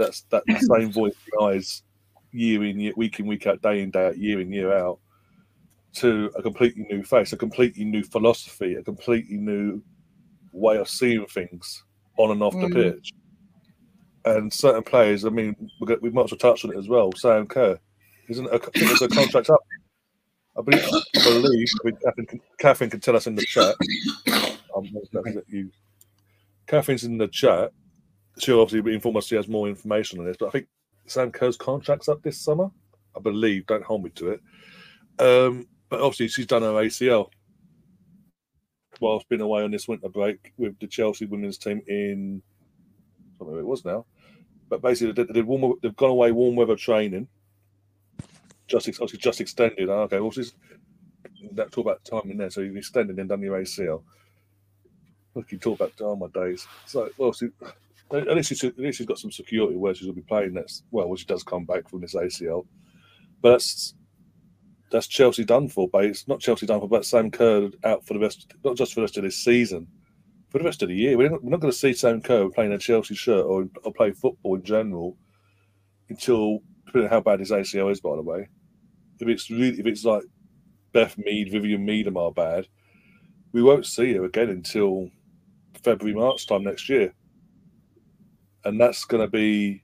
[0.01, 0.43] that's that
[0.75, 1.83] same voice eyes
[2.33, 4.99] year in year, week in week out, day in day out, year in year out,
[5.95, 9.83] to a completely new face, a completely new philosophy, a completely new
[10.53, 11.85] way of seeing things
[12.17, 12.75] on and off the Mm.
[12.95, 13.13] pitch.
[14.25, 16.89] And certain players, I mean, we're go- we might as well touch on it as
[16.89, 17.11] well.
[17.17, 17.79] Sam Kerr,
[18.29, 18.47] isn't?
[18.47, 19.61] A, a contract up.
[20.59, 23.75] I believe, I believe I mean, Catherine, can, Catherine can tell us in the chat.
[24.77, 25.71] Um, that's it, you.
[26.67, 27.73] Catherine's in the chat.
[28.41, 30.37] She'll obviously informed once she has more information on this.
[30.39, 30.69] But I think
[31.07, 32.71] Sam Kerr's contract's up this summer.
[33.17, 33.67] I believe.
[33.67, 34.41] Don't hold me to it.
[35.19, 37.31] Um, but obviously, she's done her ACL
[39.01, 42.43] whilst being away on this winter break with the Chelsea women's team in.
[42.43, 44.07] I don't know where it was now.
[44.69, 47.29] But basically, they did warm, they've gone away warm weather training.
[48.69, 49.89] Just obviously just extended.
[49.89, 50.55] Oh, Okay, well, she's
[51.53, 52.51] that talk about timing there.
[52.51, 54.03] So you've extended and done your ACL.
[55.35, 56.67] Look, you talk about oh my days.
[56.87, 57.49] So well, she,
[58.13, 60.85] at least she's at least she's got some security where to be playing next.
[60.91, 62.67] Well, when she does come back from this ACL,
[63.41, 63.95] but that's
[64.91, 65.89] that's Chelsea done for.
[65.89, 66.89] But not Chelsea done for.
[66.89, 69.87] But Sam Kerr out for the rest, not just for the rest of this season,
[70.49, 71.17] for the rest of the year.
[71.17, 74.11] We're not, not going to see Sam Kerr playing a Chelsea shirt or, or play
[74.13, 75.17] football in general
[76.09, 78.01] until depending on how bad his ACL is.
[78.01, 78.49] By the way,
[79.21, 80.25] if it's really if it's like
[80.93, 82.67] Beth Mead, Vivianne Miedema are bad,
[83.53, 85.09] we won't see her again until
[85.83, 87.15] February, March time next year.
[88.65, 89.83] And that's going to be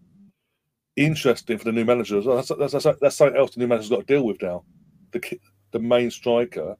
[0.97, 2.37] interesting for the new manager as well.
[2.37, 4.65] That's, that's, that's, that's something else the new manager's got to deal with now.
[5.13, 5.41] The,
[5.73, 6.77] the main striker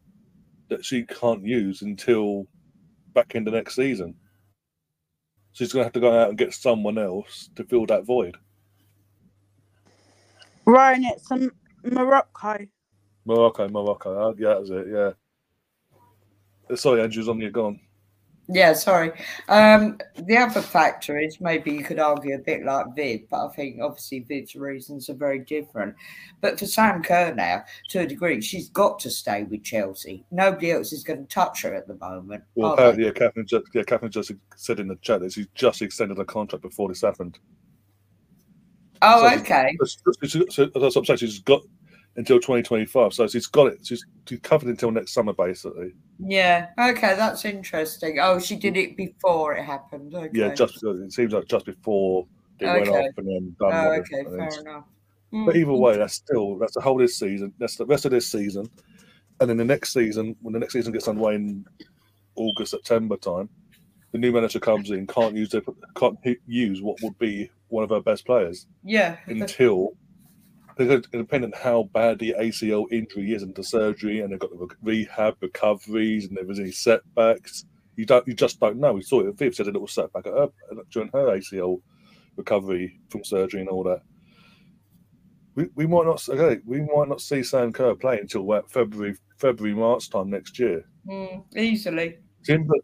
[0.69, 2.47] that she can't use until
[3.15, 4.15] back in the next season.
[5.53, 8.05] So she's going to have to go out and get someone else to fill that
[8.05, 8.37] void.
[10.67, 11.51] Ryan, it's um,
[11.85, 12.67] Morocco.
[13.25, 14.11] Morocco, Morocco.
[14.11, 14.87] Oh, yeah, that's it.
[14.93, 15.13] Yeah.
[16.77, 17.51] Sorry, Andrew's on you.
[17.51, 17.81] Gone.
[18.49, 19.13] Yeah, sorry.
[19.49, 23.49] Um, the other factor is maybe you could argue a bit like Viv, but I
[23.53, 25.97] think obviously Viv's reasons are very different.
[26.41, 30.25] But for Sam Kerr now, to a degree, she's got to stay with Chelsea.
[30.31, 32.45] Nobody else is going to touch her at the moment.
[32.55, 35.83] Well, apparently, yeah, Catherine, just, yeah, Catherine just said in the chat that she's just
[35.83, 37.39] extended her contract before this happened.
[39.03, 39.77] Oh, so- okay.
[39.85, 40.13] So,
[40.51, 41.19] so, so I'm saying.
[41.19, 41.63] She's got
[42.17, 43.87] until 2025, so she's got it.
[43.87, 45.95] She's, she's covered until next summer, basically.
[46.19, 46.69] Yeah.
[46.79, 48.19] Okay, that's interesting.
[48.21, 50.15] Oh, she did it before it happened.
[50.15, 50.31] Okay.
[50.33, 52.27] Yeah, just because it seems like just before
[52.59, 53.09] it went Okay.
[53.09, 53.73] off and then done.
[53.73, 54.85] Oh, okay, fair enough.
[55.33, 55.79] But either hmm.
[55.79, 57.53] way, that's still that's the whole this season.
[57.59, 58.71] That's the rest of this season,
[59.41, 61.67] and then the next season, when the next season gets underway in
[62.37, 63.49] August September time,
[64.13, 65.63] the new manager comes in, can't use their,
[65.97, 69.17] can't use what would be one of her best players yeah.
[69.27, 69.91] until
[70.77, 74.51] because depending on how bad the ACL injury is and the surgery, and they've got
[74.51, 77.65] the rehab recoveries, and there was any setbacks.
[77.97, 78.93] You don't, you just don't know.
[78.93, 79.39] We saw it.
[79.39, 80.49] Viv said a little setback at her,
[80.91, 81.81] during her ACL
[82.37, 84.03] recovery from surgery and all that.
[85.55, 89.17] We, we might not okay, we might not see Sam Kerr play until what, February
[89.39, 90.85] February March time next year.
[91.09, 92.19] Mm, easily.
[92.45, 92.75] Timber,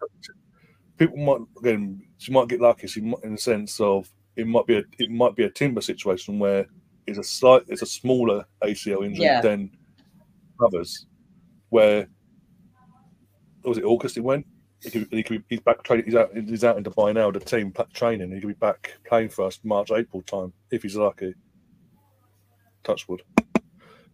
[0.96, 2.86] people might again she might get lucky.
[2.86, 5.82] She might, in the sense of it might be a it might be a timber
[5.82, 6.66] situation where
[7.06, 9.40] it's a slight it's a smaller ACL injury Yeah.
[9.40, 9.70] than
[10.64, 11.06] others.
[11.70, 12.06] Where
[13.64, 14.14] was it August?
[14.14, 14.46] He went.
[14.80, 16.06] He could, he could, he's back training.
[16.06, 16.30] He's out.
[16.34, 17.30] He's out in Dubai now.
[17.30, 18.32] The team training.
[18.32, 21.34] He could be back playing for us March April time if he's lucky.
[22.82, 23.22] Touchwood.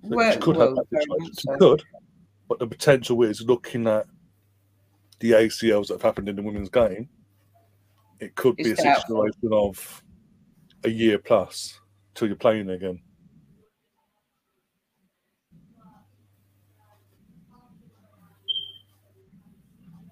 [0.03, 1.35] Well, could well, have that situation.
[1.35, 1.57] so.
[1.59, 1.83] could,
[2.49, 4.07] but the potential is looking at
[5.21, 7.09] the ACLs that have happened in the women's game.
[8.21, 10.03] It could be a It's situation of
[10.85, 11.81] a year plus
[12.19, 13.01] till you're playing again.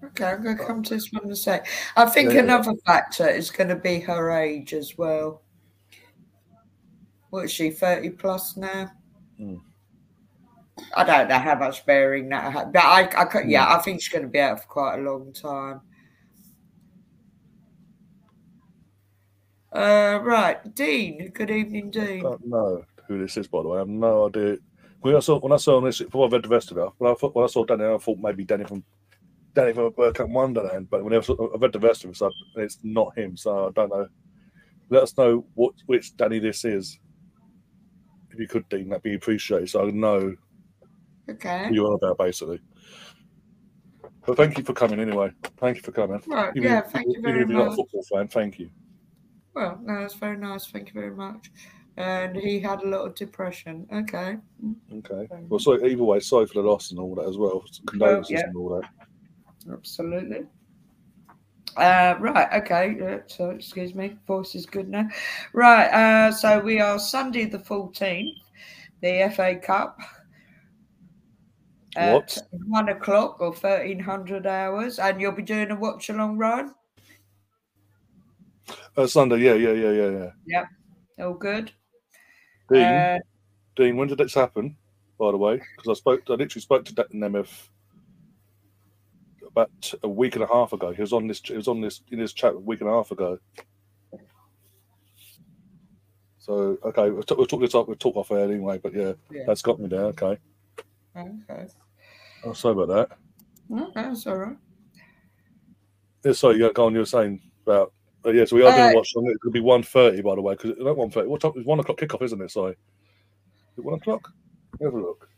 [0.03, 1.67] Okay, I'm going to come to this one in a sec.
[1.95, 2.39] I think Yeah.
[2.39, 5.41] another factor is going to be her age as well.
[7.29, 8.91] What is she, 30 plus now?
[9.37, 9.55] Hmm.
[10.95, 13.79] I don't know how much bearing that had, but I, I could, yeah, Hmm.
[13.79, 15.81] I think she's going to be out for quite a long time.
[19.77, 21.29] Uh, right, Dean.
[21.35, 22.21] Good evening, Dean.
[22.25, 23.75] I don't know who this is, by the way.
[23.77, 24.57] I have no idea.
[25.01, 27.11] When I saw when I saw this before I read the rest of it, when
[27.11, 28.83] I thought when I saw Danny, I thought maybe Danny from
[29.53, 30.89] Danny from Burkham Wonderland.
[30.89, 33.37] But when I, saw, I read the rest of it, so it's not him.
[33.37, 34.07] So I don't know.
[34.89, 36.99] Let us know what which Danny this is.
[38.31, 39.69] If you could, Dean, that'd be appreciated.
[39.69, 40.35] So I know
[41.29, 41.67] Okay.
[41.67, 42.61] who you're on about, basically.
[44.25, 45.31] But thank you for coming anyway.
[45.57, 46.23] Thank you for coming.
[46.25, 47.75] Right, Even yeah, thank you even very if you're not a much.
[47.75, 48.71] football fan, thank you.
[49.57, 50.67] Well, no, that's very nice.
[50.67, 51.49] Thank you very much.
[51.97, 53.87] and he had a lot of depression.
[53.91, 54.37] Okay.
[54.93, 55.27] Okay.
[55.49, 57.63] Well, so either way, sorry for the loss and all that as well.
[57.87, 58.43] Condolences yeah.
[58.45, 58.87] and all that.
[59.73, 60.41] Absolutely.
[61.75, 63.19] Uh, right, okay.
[63.25, 65.07] So, excuse me, voice is good now.
[65.53, 68.37] Right, uh, so we are Sunday the 14th,
[69.01, 69.97] the FA Cup.
[71.95, 72.37] At What?
[72.67, 76.75] one o'clock or 1300 hours, and you'll be doing a watch along, Ryan?
[78.95, 80.31] Uh, Sunday, yeah, yeah, yeah, yeah, yeah.
[80.45, 80.65] Yeah.
[81.25, 81.71] All good.
[82.71, 83.19] Dean, Uh,
[83.75, 84.75] Dean, when did this happen?
[85.19, 87.69] By the way, because I spoke, I literally spoke to Dan Nemeth
[89.47, 90.91] about a week and a half ago.
[90.91, 92.93] He was on this, he was on this in this chat a week and a
[92.93, 93.39] half ago.
[96.37, 97.87] So okay, we'll talk, we'll talk this up.
[97.87, 98.77] We'll talk off air anyway.
[98.77, 99.43] But yeah, Yeah.
[99.47, 100.05] that's got me there.
[100.05, 100.37] Okay,
[101.15, 101.67] okay.
[102.43, 103.17] oh, sorry about that.
[103.69, 104.57] No, that's all right.
[106.23, 106.93] Yeah, sorry, go on.
[106.93, 107.91] You were saying about.
[108.25, 109.13] Uh, yeah, so we are going Uh, to watch.
[109.15, 111.27] It could be one thirty, by the way, because it's not one thirty.
[111.27, 111.53] What time?
[111.55, 112.51] It's one o'clock kickoff, isn't it?
[112.51, 114.31] Sorry, is it one o'clock?
[114.81, 115.29] Have a look.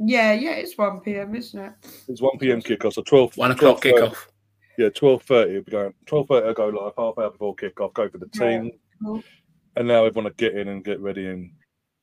[0.00, 1.72] Yeah, yeah, it's 1 p.m., isn't it?
[2.06, 2.62] It's one p.m.
[2.62, 3.36] kickoff, so twelve.
[3.36, 3.92] One o'clock 12:30.
[3.92, 4.26] kickoff.
[4.76, 5.52] Yeah, twelve thirty.
[5.54, 5.94] We'll be going.
[6.06, 6.48] Twelve thirty.
[6.48, 7.94] I go live half hour before kickoff.
[7.94, 8.70] Go for the Yeah, team,
[9.02, 9.22] cool.
[9.76, 11.50] and now we everyone to get in and get ready and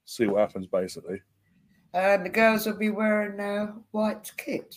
[0.05, 0.67] see what happens.
[0.67, 1.21] Basically,
[1.93, 4.75] And the girls will be wearing their white kit.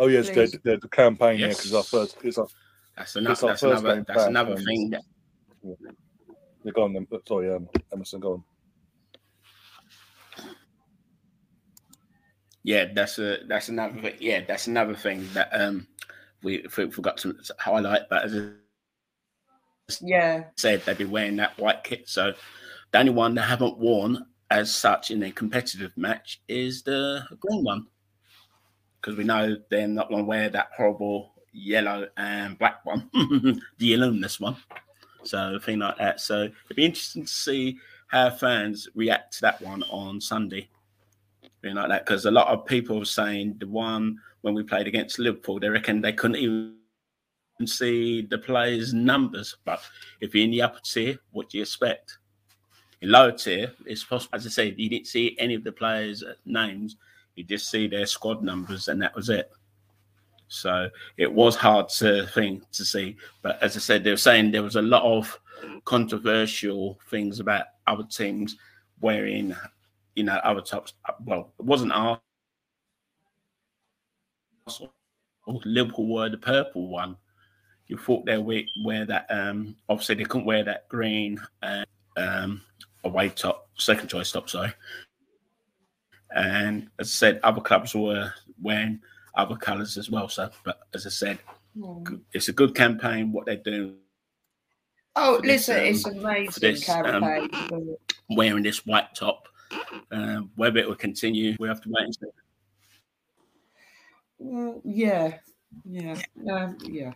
[0.00, 0.58] Oh yes, yeah, Please.
[0.64, 1.38] the, the campaign.
[1.38, 1.58] Yeah, Yes.
[1.58, 2.16] because our first.
[2.22, 2.46] It's our.
[2.96, 3.32] That's another.
[3.32, 4.04] It's our That's first another.
[4.06, 4.90] That's another thing.
[4.90, 5.02] That,
[6.64, 6.92] Yeah, go on.
[6.92, 7.06] Then.
[7.26, 8.20] Sorry, um, Emerson.
[8.20, 8.44] Go on.
[12.62, 13.38] yeah, that's a.
[13.46, 14.00] That's another.
[14.00, 15.86] thing- Yeah, that's another thing that um
[16.42, 18.08] we f- forgot to highlight.
[18.08, 18.50] But as I
[20.00, 22.08] Yeah, said, they'd be wearing that white kit.
[22.08, 22.32] So
[22.92, 27.62] the only one they haven't worn as such in a competitive match is the green
[27.64, 27.86] one,
[29.00, 33.10] because we know they're not going to wear that horrible yellow and black one,
[33.78, 34.56] the illuminous one.
[35.24, 36.20] So thing like that.
[36.20, 40.68] So it'd be interesting to see how fans react to that one on Sunday.
[41.62, 44.86] Thing like that, because a lot of people were saying the one when we played
[44.86, 46.74] against Liverpool, they reckon they couldn't even
[47.66, 49.56] see the players' numbers.
[49.64, 49.82] But
[50.20, 52.18] if you're in the upper tier, what do you expect?
[53.02, 54.36] In lower tier, it's possible.
[54.36, 56.96] As I said, you didn't see any of the players' names.
[57.40, 59.50] You just see their squad numbers, and that was it.
[60.48, 63.16] So it was hard to thing to see.
[63.40, 65.40] But as I said, they were saying there was a lot of
[65.86, 68.56] controversial things about other teams
[69.00, 69.56] wearing,
[70.16, 70.92] you know, other tops.
[71.24, 72.20] Well, it wasn't our
[75.64, 77.16] Liverpool wore the purple one.
[77.86, 79.28] You thought they would wear that.
[79.30, 81.86] Um, obviously, they couldn't wear that green uh,
[82.18, 82.60] um,
[83.04, 84.50] away top, second choice top.
[84.50, 84.74] Sorry.
[86.34, 89.00] And as I said, other clubs were wearing
[89.34, 90.28] other colours as well.
[90.28, 91.38] So, but as I said,
[92.32, 93.32] it's a good campaign.
[93.32, 93.96] What they're doing,
[95.16, 97.96] Oh, for this, listen, it's um, amazing this, um, campaign.
[98.30, 99.48] wearing this white top.
[100.10, 102.26] Um, whether it will continue, we have to wait and see.
[104.42, 105.34] Mm, yeah,
[105.84, 106.16] yeah,
[106.50, 107.12] um, yeah.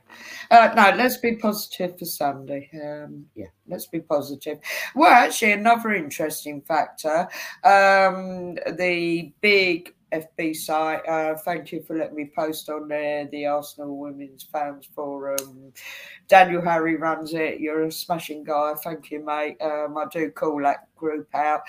[0.50, 2.70] Uh, no, let's be positive for Sunday.
[2.74, 4.58] Um, yeah, let's be positive.
[4.94, 7.28] Well, actually, another interesting factor
[7.64, 11.06] um, the big FB site.
[11.08, 15.72] Uh, thank you for letting me post on there the Arsenal Women's Fans Forum.
[16.28, 17.60] Daniel Harry runs it.
[17.60, 18.74] You're a smashing guy.
[18.82, 19.56] Thank you, mate.
[19.60, 21.62] Um, I do call that group out.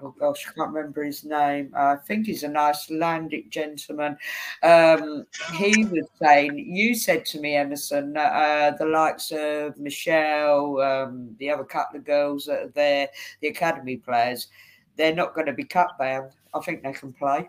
[0.00, 1.72] Oh gosh, I can't remember his name.
[1.76, 4.16] I think he's an Icelandic gentleman.
[4.62, 11.34] Um, he was saying, you said to me, Emerson, uh, the likes of Michelle, um,
[11.38, 13.08] the other couple of girls that are there,
[13.40, 14.48] the academy players,
[14.96, 16.30] they're not going to be cut bound.
[16.54, 17.48] I think they can play.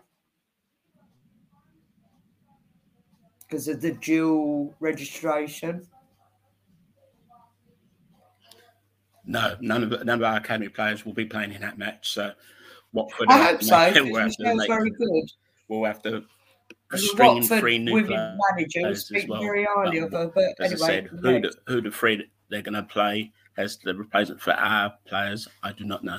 [3.48, 5.86] Because of the dual registration.
[9.30, 12.10] No, none of none of our academy players will be playing in that match.
[12.10, 12.32] So,
[12.92, 13.76] Watford, I hope so.
[13.94, 15.30] We'll to, make- very good.
[15.68, 16.24] we'll have to
[16.92, 19.40] in three new women manager players as speak well.
[19.40, 20.32] very highly of her.
[20.34, 23.78] But As anyway, I said, who the, who the three they're going to play as
[23.84, 26.18] the replacement for our players, I do not know.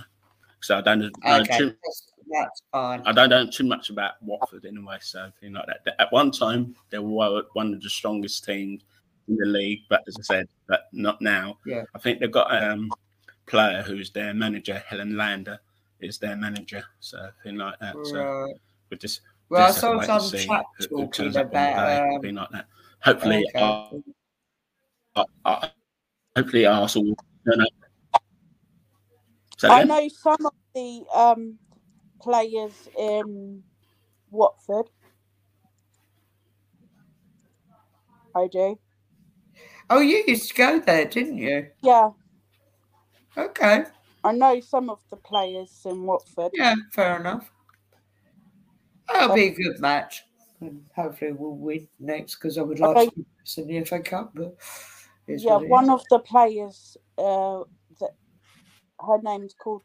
[0.61, 3.01] So I don't know okay, too, that's, that's fine.
[3.05, 4.99] I don't know too much about Watford anyway.
[5.01, 5.95] So thing like that.
[5.99, 8.83] At one time, they were one of the strongest teams
[9.27, 11.57] in the league, but as I said, but not now.
[11.65, 11.83] Yeah.
[11.95, 12.89] I think they've got um,
[13.51, 15.59] player who's their manager, Helen Lander,
[16.01, 16.85] is their manager.
[17.01, 18.07] So thing like that.
[18.07, 18.55] So Right.
[18.91, 21.37] we just Well, I just have to saw some see chat who- who talking turns
[21.37, 21.75] up on the about.
[21.75, 22.67] day, Um, thing like that.
[23.03, 23.61] Hopefully, okay.
[23.61, 23.89] uh,
[25.15, 25.69] uh, uh,
[26.35, 27.69] hopefully Arsenal will turn up.
[29.57, 31.59] So I know some of the um,
[32.21, 33.63] players in
[34.31, 34.89] Watford.
[38.35, 38.79] I do.
[39.89, 41.67] Oh, you used to go there, didn't you?
[41.81, 42.11] Yeah,
[43.37, 43.85] Okay.
[44.23, 46.51] I know some of the players in Watford.
[46.53, 47.51] Yeah, fair enough.
[49.07, 50.23] That'll be a good match.
[50.59, 53.11] And hopefully we'll win next because I would like Okay.
[53.55, 54.55] to be in the FA Cup, but
[55.27, 55.89] it's Yeah, one is.
[55.89, 57.63] of the players, uh,
[57.99, 58.11] that
[58.99, 59.83] her name's called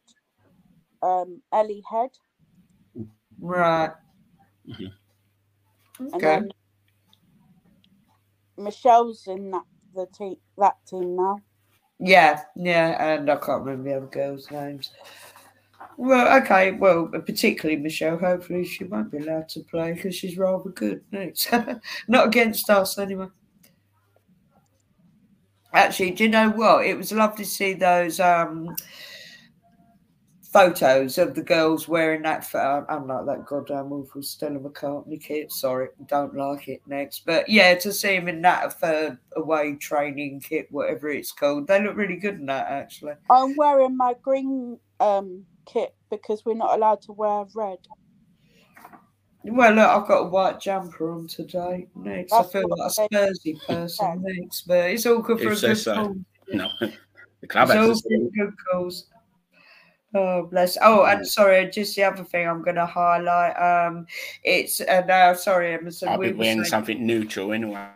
[1.02, 2.10] um, Ellie Head,
[3.40, 3.92] right.
[4.68, 4.92] Mhm.
[6.14, 6.40] Okay.
[8.58, 11.40] Michelle's in that the team that team now.
[11.98, 14.90] Yeah, yeah, and I can't remember the other girls' names.
[15.96, 18.18] Well, okay, well, particularly Michelle.
[18.18, 21.02] Hopefully, she won't be allowed to play because she's rather good.
[22.08, 23.28] Not against us anyway.
[25.72, 26.86] Actually, do you know what?
[26.86, 28.76] It was lovely to see those um,
[30.56, 32.44] photos of the girls wearing that.
[32.44, 35.52] pho- I'm like that goddamn awful Stella McCartney kit.
[35.52, 36.80] Sorry, don't like it.
[36.86, 41.66] Next, but yeah, to see them in that third away training kit, whatever it's called,
[41.66, 42.68] they look really good in that.
[42.68, 47.78] Actually, I'm wearing my green um, kit because we're not allowed to wear red.
[49.44, 51.86] well, look, I've got a white jumper on today.
[51.94, 54.22] Next, I feel like a Spursy person.
[54.24, 55.94] Next, but it's all good for Who a says good so?
[55.94, 56.16] cause.
[56.48, 56.68] No,
[57.40, 59.06] the club It's all has for good cause.
[60.16, 60.78] Oh bless!
[60.80, 63.54] Oh, and sorry, just the other thing I'm going to highlight.
[63.56, 64.06] Um,
[64.44, 66.08] it's uh, no, sorry, Emerson.
[66.08, 67.88] I'll we be wearing saying- something neutral anyway.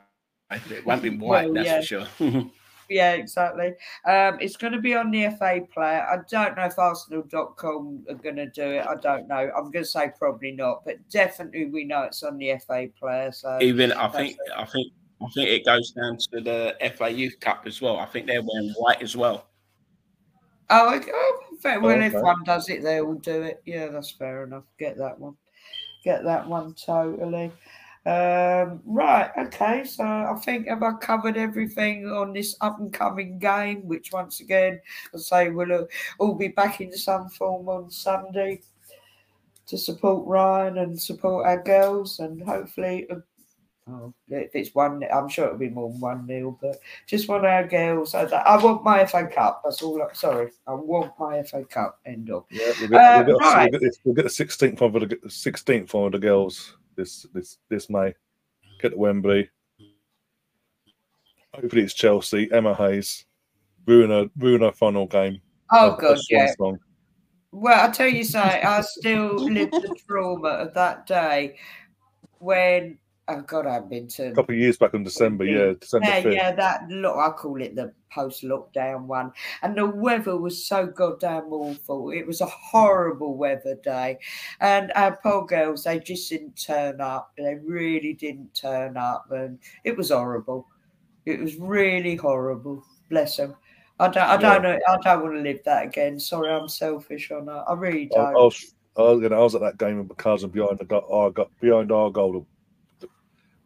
[0.50, 2.04] It won't be white, Well, that's yeah.
[2.04, 2.44] for sure.
[2.92, 3.68] Yeah, exactly.
[4.04, 6.04] Um, it's going to be on the FA player.
[6.10, 8.84] I don't know if Arsenal.com are going to do it.
[8.84, 9.48] I don't know.
[9.56, 13.30] I'm going to say probably not, but definitely we know it's on the FA player.
[13.30, 14.92] So Even I think I think
[15.22, 17.96] I think it goes down to the FA Youth Cup as well.
[17.96, 19.46] I think they're wearing white as well.
[20.70, 21.10] Oh, okay.
[21.12, 21.80] oh fair.
[21.80, 23.62] well, if one does it, they will do it.
[23.66, 24.64] Yeah, that's fair enough.
[24.78, 25.36] Get that one.
[26.04, 27.52] Get that one totally.
[28.06, 29.84] Um, right, okay.
[29.84, 34.40] So I think have I covered everything on this up and coming game, which once
[34.40, 34.80] again,
[35.14, 35.84] I say we'll uh,
[36.18, 38.62] all be back in some form on Sunday
[39.66, 43.16] to support Ryan and support our girls, and hopefully, uh,
[43.88, 47.46] oh, if it's one, I'm sure it'll be more than one nil, but just want
[47.46, 48.14] our girls.
[48.14, 49.62] I, I want my FA Cup.
[49.64, 50.02] That's all.
[50.02, 51.98] I, sorry, I want my FA Cup.
[52.06, 52.44] End of.
[52.50, 53.72] Yeah, we'll get, Uh, right.
[53.72, 58.14] get, the sixteenth one for the sixteenth one of the girls this this this May.
[58.80, 59.50] Get to Wembley.
[61.54, 62.50] Hopefully it's Chelsea.
[62.52, 63.24] Emma Hayes.
[63.86, 65.40] Ruin her ruin her final game.
[65.72, 66.52] Oh God, yeah.
[66.56, 66.78] song.
[67.52, 71.56] Well, I tell you something, I still live the trauma of that day
[72.38, 72.98] when
[73.28, 76.22] oh God, I've been to A couple of years back in December, yeah, December yeah,
[76.22, 76.34] fifth.
[76.34, 81.52] yeah, that look, I call it the post-lockdown one, and the weather was so goddamn
[81.52, 82.10] awful.
[82.10, 84.18] It was a horrible weather day,
[84.60, 87.32] and our poor girls, they just didn't turn up.
[87.38, 90.66] They really didn't turn up, and it was horrible.
[91.26, 92.82] It was really horrible.
[93.10, 93.54] Bless them.
[94.00, 94.78] I don't, I don't know.
[94.88, 96.18] I don't want to live that again.
[96.18, 97.64] Sorry, I'm selfish on that.
[97.68, 98.34] I really I, I don't.
[98.34, 100.86] was, I was, you know, I was at that game with my cousin behind the
[100.86, 102.46] go- oh, our go- behind our goal.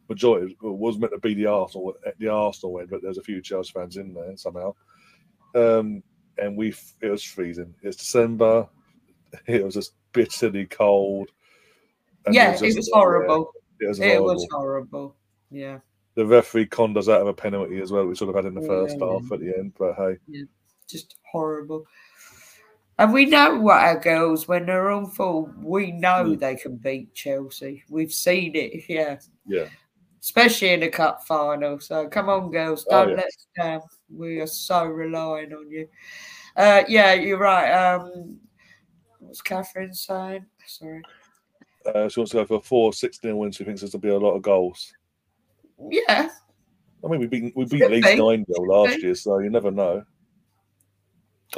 [0.07, 3.41] Majority was meant to be the Arsenal, at the Arsenal end, but there's a few
[3.41, 4.73] Chelsea fans in there somehow.
[5.55, 6.03] Um,
[6.37, 7.73] and we, it was freezing.
[7.81, 8.67] It's December.
[9.47, 11.29] It was just bitterly cold.
[12.25, 13.51] and yeah, just- it was yeah, horrible.
[13.81, 14.33] it was It horrible.
[14.33, 15.15] was horrible.
[15.51, 15.79] Yeah.
[16.15, 18.03] The referee conned us out of a penalty as well.
[18.05, 19.05] which We sort of had in the first yeah.
[19.05, 20.17] half at the end, but hey,
[20.87, 21.85] just horrible.
[22.97, 26.39] And we know what our girls, when they're on full, we know Mm.
[26.39, 27.83] they can beat Chelsea.
[27.89, 29.67] We've seen it, yeah, yeah,
[30.25, 31.79] especially in the cup final.
[31.79, 33.17] So come on, girls, Oh, don't yes.
[33.17, 33.81] let us down.
[34.11, 35.87] We are so relying on you.
[36.55, 37.71] Uh, yeah, you're right.
[37.71, 38.39] Um,
[39.19, 40.47] what's Catherine saying?
[40.65, 41.03] Sorry.
[41.85, 43.51] uh, she wants to go for a four six nil win.
[43.51, 44.91] She thinks there's to be a lot of goals.
[45.91, 46.29] Yeah,
[47.03, 48.15] I mean, we beat we beat Leeds be.
[48.15, 50.03] nine 0 last year, so you never know.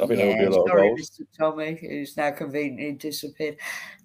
[0.00, 1.10] I think there will be a Yeah, lot of sorry, goals.
[1.10, 1.26] Mr.
[1.36, 3.56] Tommy, who's now conveniently disappeared.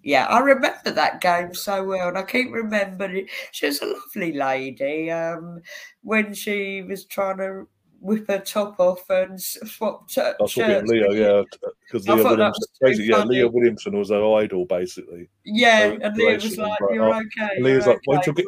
[0.04, 3.28] Yeah, I remember that game so well, and I keep remembering.
[3.52, 5.12] She was a lovely lady.
[5.12, 5.62] Um,
[6.02, 7.68] when she was trying to
[8.02, 10.89] whip her top off and s- swap t- I was talking shirts.
[10.91, 11.44] Leah, yeah,
[11.88, 13.24] because Leah Williamson, basically, yeah.
[13.24, 15.30] Leah Williamson was her idol, basically.
[15.46, 18.44] yeah, her and Leah was like, "You're uh, okay." Leah's like, wait okay." till you
[18.44, 18.46] get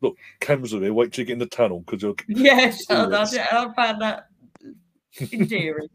[0.00, 0.90] look, Cam's with me.
[0.90, 2.14] Wait till you get in the tunnel because you're.
[2.28, 3.30] Yes, and I, Yes.
[3.32, 4.28] did- I found that
[5.32, 5.88] endearing.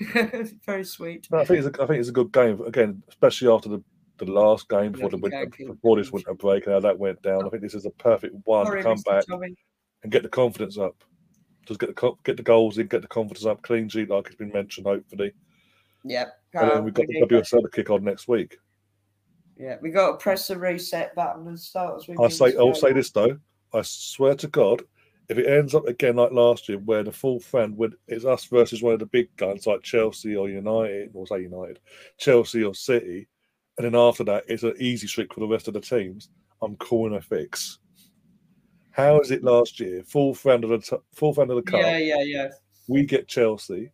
[0.66, 1.28] Very sweet.
[1.30, 3.82] No, I think it's a, I think it's a good game again, especially after the,
[4.18, 7.20] the last game before the winter game, before this winter break and how that went
[7.22, 7.46] down.
[7.46, 9.04] I think this is a perfect one Sorry, to come Mr.
[9.04, 9.54] back Tommy.
[10.02, 11.02] and get the confidence up.
[11.66, 14.36] Just get the get the goals in, get the confidence up, clean sheet like it's
[14.36, 15.32] been mentioned, hopefully.
[16.04, 16.26] yeah.
[16.54, 17.44] And then we've got we the need that.
[17.44, 18.56] WSL to kick on next week.
[19.58, 22.14] Yeah, we got to press the reset button and start as we.
[22.18, 23.38] I'll say I'll say this though.
[23.74, 24.82] I swear to God,
[25.28, 28.44] if it ends up again like last year, where the fourth round when it's us
[28.44, 31.80] versus one of the big guns like Chelsea or United, or say United,
[32.18, 33.28] Chelsea or City,
[33.78, 36.30] and then after that it's an easy streak for the rest of the teams,
[36.62, 37.78] I'm calling a fix.
[38.90, 40.02] How is it last year?
[40.04, 41.80] Fourth round of the t- fourth round of the cup.
[41.80, 42.48] Yeah, yeah, yeah.
[42.88, 43.90] We get Chelsea.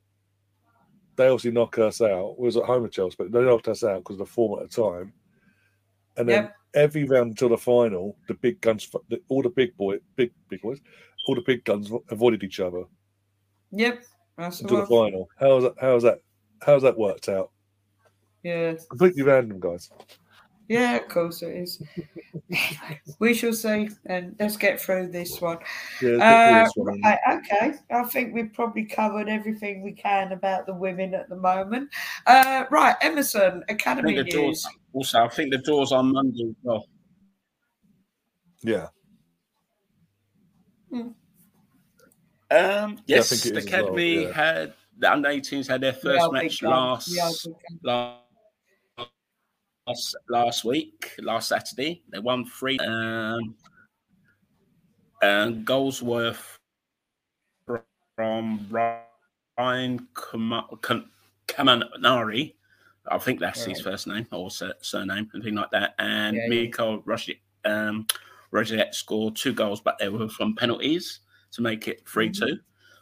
[1.17, 2.39] They obviously knock us out.
[2.39, 4.63] We was at home with Chelsea, but they knocked us out because of the form
[4.63, 5.13] at the time.
[6.17, 6.55] And then Yep.
[6.75, 10.63] every round until the final, the big guns, the, all the big boy, big big
[10.63, 10.79] boys,
[11.27, 12.85] all the big guns avoided each other
[13.73, 14.05] Yep.
[14.39, 15.11] That's the until the one.
[15.13, 15.29] final.
[15.39, 15.75] How's that?
[15.81, 16.19] How's that?
[16.63, 17.51] How's that worked out?
[18.43, 18.75] Yeah.
[18.91, 19.91] Completely random, guys.
[20.69, 21.83] Yeah, of course it is.
[23.19, 25.59] We shall see, and let's get through this one.
[26.01, 27.01] Yeah, Uh, let's get through this one.
[27.03, 31.37] right, okay, I think we've probably covered everything we can about the women at the
[31.37, 31.91] moment.
[32.27, 34.63] Uh, right, Emerson Academy think the news.
[34.63, 34.69] doors.
[34.95, 36.45] Also, I think the doors on Monday.
[36.49, 36.87] as Well,
[38.63, 38.89] yeah,
[40.93, 41.15] um,
[43.07, 44.33] yes, think the is as well, academy yeah.
[44.33, 47.81] had the under 18s had their first are match last we are big guns.
[47.83, 48.23] last
[49.87, 52.03] last last week, last Saturday.
[52.11, 52.79] They won three.
[52.79, 53.55] Um,
[55.23, 56.59] and Goldsworth
[58.17, 60.69] from Ryan Kama-
[61.49, 62.55] Kamanari.
[63.11, 65.95] I think that's his first name or surname, anything like that.
[65.99, 66.49] And Yeah, yeah.
[66.49, 67.35] Miko Roger,
[67.65, 68.07] um,
[68.53, 71.21] Roger scored two goals, but they were from penalties
[71.53, 72.45] to make it 3 2.
[72.45, 72.55] Mm-hmm.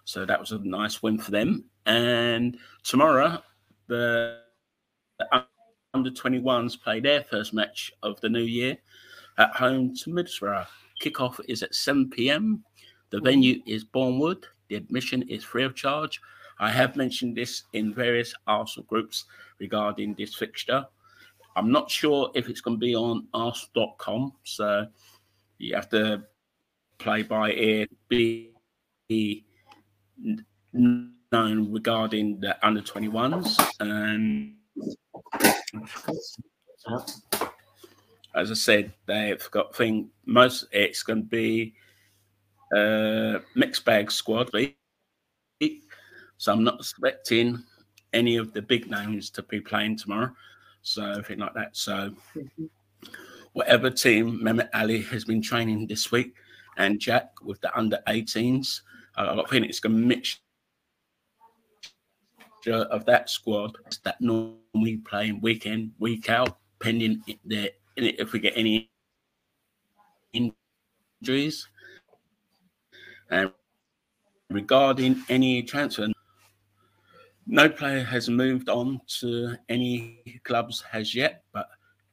[0.04, 1.64] So that was a nice win for them.
[1.86, 3.42] And tomorrow,
[3.86, 4.40] the
[5.18, 5.44] the
[5.92, 8.78] under 21s play their first match of the new year
[9.38, 10.66] at home to Middlesbrough.
[11.02, 12.64] Kickoff is at 7 p.m.
[13.10, 14.44] The venue is Borehamwood.
[14.68, 16.20] The admission is free of charge.
[16.58, 19.24] I have mentioned this in various Arsenal groups
[19.58, 20.86] regarding this fixture.
[21.56, 24.86] I'm not sure if it's going to be on arsenal.com, so
[25.60, 26.22] you have to
[26.98, 28.52] play by ear, be
[30.72, 33.58] known regarding the under 21s.
[33.80, 34.56] And
[38.34, 40.66] as I said, they've got thing most.
[40.72, 41.74] It's going to be
[42.72, 44.50] a mixed bag squad,
[46.38, 47.62] so I'm not expecting
[48.12, 50.30] any of the big names to be playing tomorrow.
[50.82, 51.76] So anything like that.
[51.76, 52.64] So mm-hmm.
[53.52, 56.34] Whatever team Mehmet Ali has been training this week,
[56.76, 58.80] and Jack with the under 18s,
[59.16, 60.38] I uh, I think it's going to mix
[62.66, 67.22] of that squad that normally playing week in, week out, pending
[67.96, 68.90] if we get any
[70.32, 71.68] injuries.
[73.30, 73.52] And
[74.50, 76.08] regarding any transfer,
[77.46, 81.68] no player has moved on to any clubs as yet, but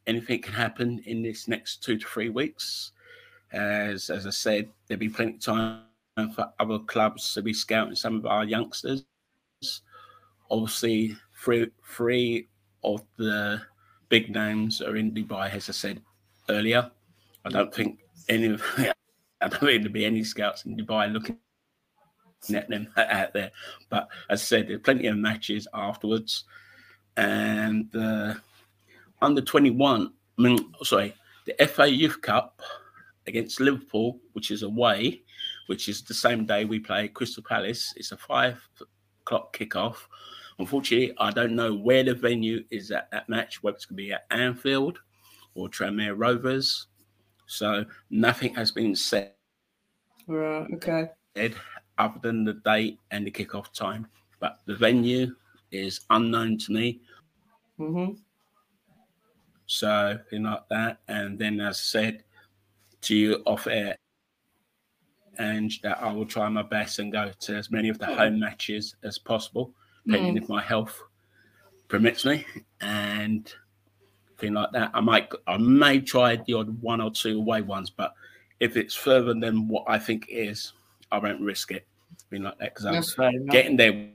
[0.08, 2.91] anything can happen in this next two to three weeks.
[3.53, 7.95] As as I said, there'll be plenty of time for other clubs to be scouting
[7.95, 9.05] some of our youngsters
[10.49, 12.47] obviously three three
[12.84, 13.62] of the
[14.10, 16.01] big names are in Dubai, as I said
[16.49, 16.89] earlier.
[17.45, 17.99] I don't think
[18.30, 21.38] any of I don't think there'll be any scouts in Dubai looking
[22.53, 23.51] at them out there.
[23.89, 26.45] But as I said, there's plenty of matches afterwards.
[27.16, 28.36] And uh,
[29.22, 31.13] under 21, I mean, sorry,
[31.45, 32.61] the FA Youth Cup
[33.26, 35.24] against Liverpool, which is away,
[35.68, 37.93] which is the same day we play Crystal Palace.
[37.97, 38.61] It's a five
[39.22, 39.97] o'clock kickoff.
[40.59, 44.03] Unfortunately, I don't know where the venue is at that match, whether it's going to
[44.03, 44.99] be at Anfield
[45.55, 46.88] or Tranmere Rovers.
[47.45, 49.34] So nothing has been said
[50.28, 51.09] Right, okay.
[51.97, 54.07] other than the date and the kickoff time.
[54.39, 55.36] But the venue
[55.72, 57.01] is unknown to me.
[57.80, 58.13] Mm hmm
[59.68, 60.99] So thing like that.
[61.07, 62.24] And then as I said
[63.01, 63.95] to you off air,
[65.38, 68.39] and that I will try my best and go to as many of the home
[68.39, 69.72] matches as possible,
[70.07, 70.41] depending mm.
[70.41, 70.99] if my health
[71.89, 72.43] permits me.
[72.82, 73.53] And
[74.38, 74.91] thing like that.
[74.93, 78.13] I might I may try the odd one or two away ones, but
[78.59, 80.74] if it's further than what I think it is,
[81.11, 81.86] I won't risk it.
[82.30, 83.53] Thing like that because I'm That's fair enough.
[83.53, 84.09] getting there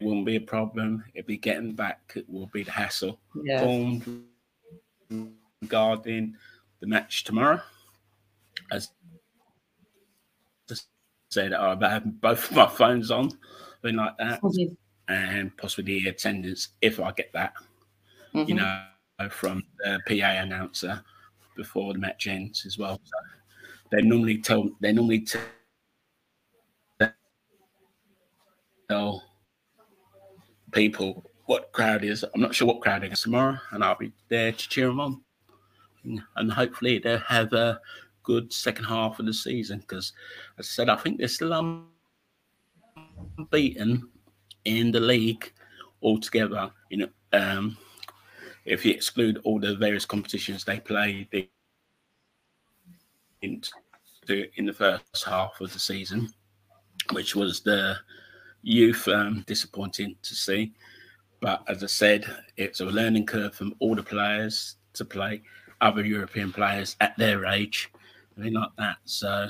[0.00, 1.04] won't be a problem.
[1.14, 3.18] It'd be getting back it will be the hassle.
[3.42, 3.62] yeah.
[3.62, 4.24] Informed
[5.62, 6.36] regarding
[6.80, 7.60] the match tomorrow.
[8.70, 8.90] As
[10.68, 10.88] just
[11.30, 13.30] said, I've had both of my phones on,
[13.82, 14.40] thing like that,
[15.08, 17.54] and possibly the attendance if I get that,
[18.34, 18.56] you Mhm.
[18.56, 21.02] know, from the PA announcer
[21.56, 23.00] before the match ends as well.
[23.04, 23.16] So
[23.90, 25.24] they normally tell they normally
[28.88, 29.22] tell
[30.72, 32.24] people what crowd is.
[32.34, 35.00] I'm not sure what crowd it is tomorrow, and I'll be there to cheer them
[35.00, 35.22] on.
[36.36, 37.80] And hopefully they'll have a
[38.22, 40.12] good second half of the season because,
[40.58, 41.52] as I said, I think they're still
[43.38, 44.08] unbeaten
[44.64, 45.52] in the league
[46.02, 46.70] altogether.
[46.90, 47.76] You know, um,
[48.64, 51.28] if you exclude all the various competitions they play
[53.42, 53.62] in,
[54.28, 56.28] in the first half of the season,
[57.12, 57.96] which was the
[58.62, 60.72] youth um, disappointing to see.
[61.40, 62.24] But as I said,
[62.56, 65.42] it's a learning curve from all the players to play
[65.80, 67.90] other European players at their age.
[68.36, 68.96] I mean, like that.
[69.04, 69.48] So,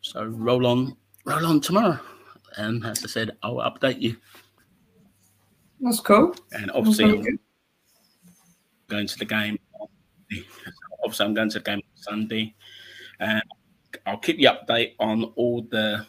[0.00, 1.98] so roll on, roll on tomorrow.
[2.56, 4.16] And as I said, I'll update you.
[5.80, 6.34] That's cool.
[6.52, 7.04] And obviously.
[7.04, 7.38] I'm
[8.88, 9.58] going to the game.
[11.04, 12.54] Obviously, I'm going to the game on Sunday,
[13.20, 13.42] and
[14.06, 16.06] I'll keep you update on all the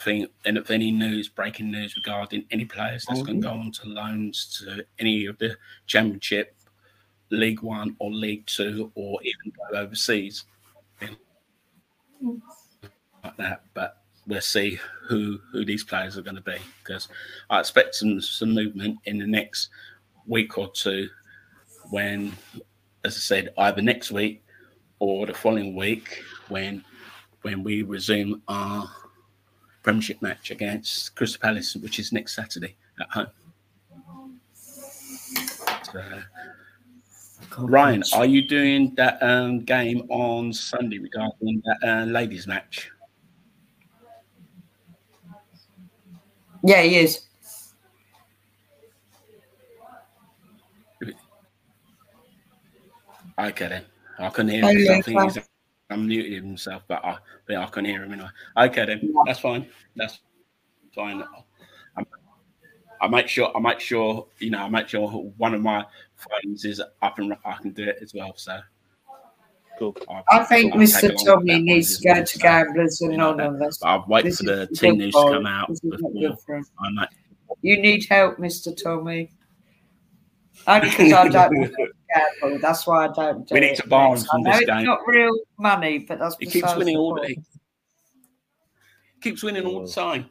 [0.00, 3.56] thing and if any news, breaking news regarding any players that's going to mm-hmm.
[3.56, 6.54] go on to loans to any of the Championship,
[7.30, 10.44] League One, or League Two, or even go overseas.
[13.22, 17.08] Like that, but we'll see who who these players are going to be because
[17.50, 19.68] I expect some some movement in the next
[20.26, 21.08] week or two
[21.90, 22.32] when,
[23.04, 24.42] as I said, either next week
[24.98, 26.84] or the following week when
[27.42, 28.88] when we resume our
[29.82, 33.26] Premiership match against Crystal Palace, which is next Saturday at home.
[35.82, 36.02] So,
[37.58, 42.90] Ryan, are you doing that um, game on Sunday regarding that uh, ladies' match?
[46.62, 47.26] Yeah, he is.
[53.38, 53.84] Okay then.
[54.18, 55.49] I couldn't hear him.
[55.90, 58.28] 'Cause yeah, I think he's unmuted himself, but I, but I couldn't hear him anyway.
[58.56, 59.12] Okay then.
[59.26, 59.66] That's fine.
[59.96, 60.20] That's
[60.94, 61.22] fine.
[61.96, 62.04] I,
[63.00, 63.54] I make sure.
[63.56, 64.26] I make sure.
[64.38, 64.58] You know.
[64.58, 65.84] I make sure one of my
[66.16, 68.32] phones is up and I can do it as well.
[68.36, 68.60] So.
[69.78, 69.96] Cool.
[70.10, 71.14] I'll- I think I'll Mr.
[71.24, 73.78] Tommy needs to go well, to Gamblers you know, Anonymous.
[73.78, 75.96] but I'll wait This for the is team news to come out This is not
[75.98, 76.66] before good for him.
[76.84, 77.08] I might.
[77.62, 78.76] You need help, Mr.
[78.76, 79.30] Tommy.
[80.66, 81.74] Only because I don't
[82.14, 82.58] want to gamble.
[82.60, 83.76] That's why I don't do We need it.
[83.76, 84.84] to borrow I from know this it's game.
[84.84, 87.20] not real money, but that's He keeps winning the all the.
[87.20, 87.46] point.
[89.22, 90.30] Keeps winning all the time.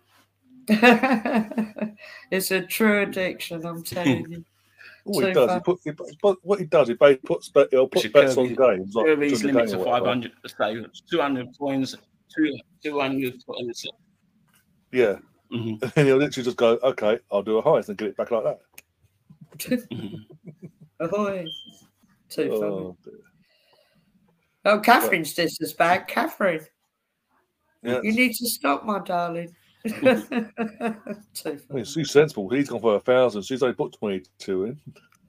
[2.31, 4.45] it's a true addiction, I'm telling you.
[5.05, 7.69] All he So does, he put, he, but what he does, he ba- puts bet,
[7.71, 8.93] he'll put bets curb on games.
[8.93, 10.05] Like, Curve to the limit game to or whatever.
[10.05, 11.95] 500, say 200 coins,
[12.35, 13.85] two- 200 coins.
[14.91, 15.15] Yeah,
[15.51, 18.29] Mhm, and he'll literally just go, "Okay, I'll do a highest and get it back
[18.29, 18.59] like that."
[19.91, 20.25] mhm.
[20.99, 21.45] Ahoy.
[22.29, 22.63] Too funny.
[22.63, 23.13] Oh, dear.
[24.65, 26.07] Oh, Catherine's just as bad.
[26.07, 26.65] Catherine,
[27.81, 28.01] yeah.
[28.03, 29.55] you need to stop, my darling.
[29.85, 30.25] Too
[31.45, 32.49] I mean, Sue's sensible.
[32.49, 33.43] He's gone for a thousand.
[33.43, 34.81] She's only put twenty-two in.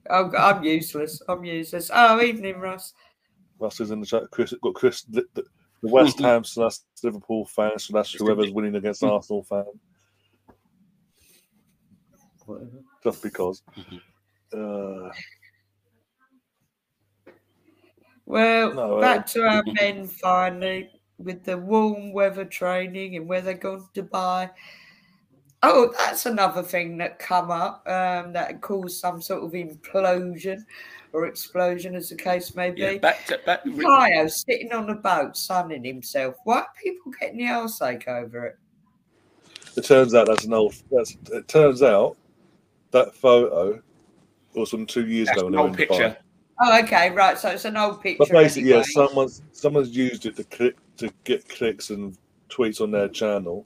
[0.09, 1.21] I'm, I'm useless.
[1.29, 1.89] I'm useless.
[1.93, 2.93] Oh, evening, Ross.
[3.59, 4.23] Russ is in the chat.
[4.31, 5.43] Chris got Chris, the, the,
[5.81, 9.63] the West Ham slash Liverpool fan slash whoever's winning against Arsenal fan,
[12.45, 12.83] Whatever.
[13.03, 13.61] just because.
[14.53, 15.09] Uh,
[18.31, 23.41] Well, No, uh, back to our men finally with the warm weather training and where
[23.41, 24.49] they're going to Dubai.
[25.63, 30.63] Oh, that's another thing that come up um, that caused some sort of implosion
[31.11, 32.81] or explosion, as the case may be.
[32.81, 33.63] Yeah, back to back.
[33.81, 36.35] Kyle sitting on a boat, sunning himself.
[36.45, 38.55] Why are people getting the arseache over it?
[39.75, 40.73] it turns out that's an old.
[40.89, 41.49] That's it.
[41.49, 42.15] Turns out
[42.91, 43.81] that photo
[44.55, 45.47] was from two years That's ago.
[45.47, 46.17] an old in Dubai.
[46.63, 47.39] Oh, okay, right.
[47.39, 48.17] So it's an old picture.
[48.19, 48.85] But basically, anyway.
[48.87, 52.15] yeah, someone's someone's used it to click to get clicks and
[52.49, 53.65] tweets on their channel,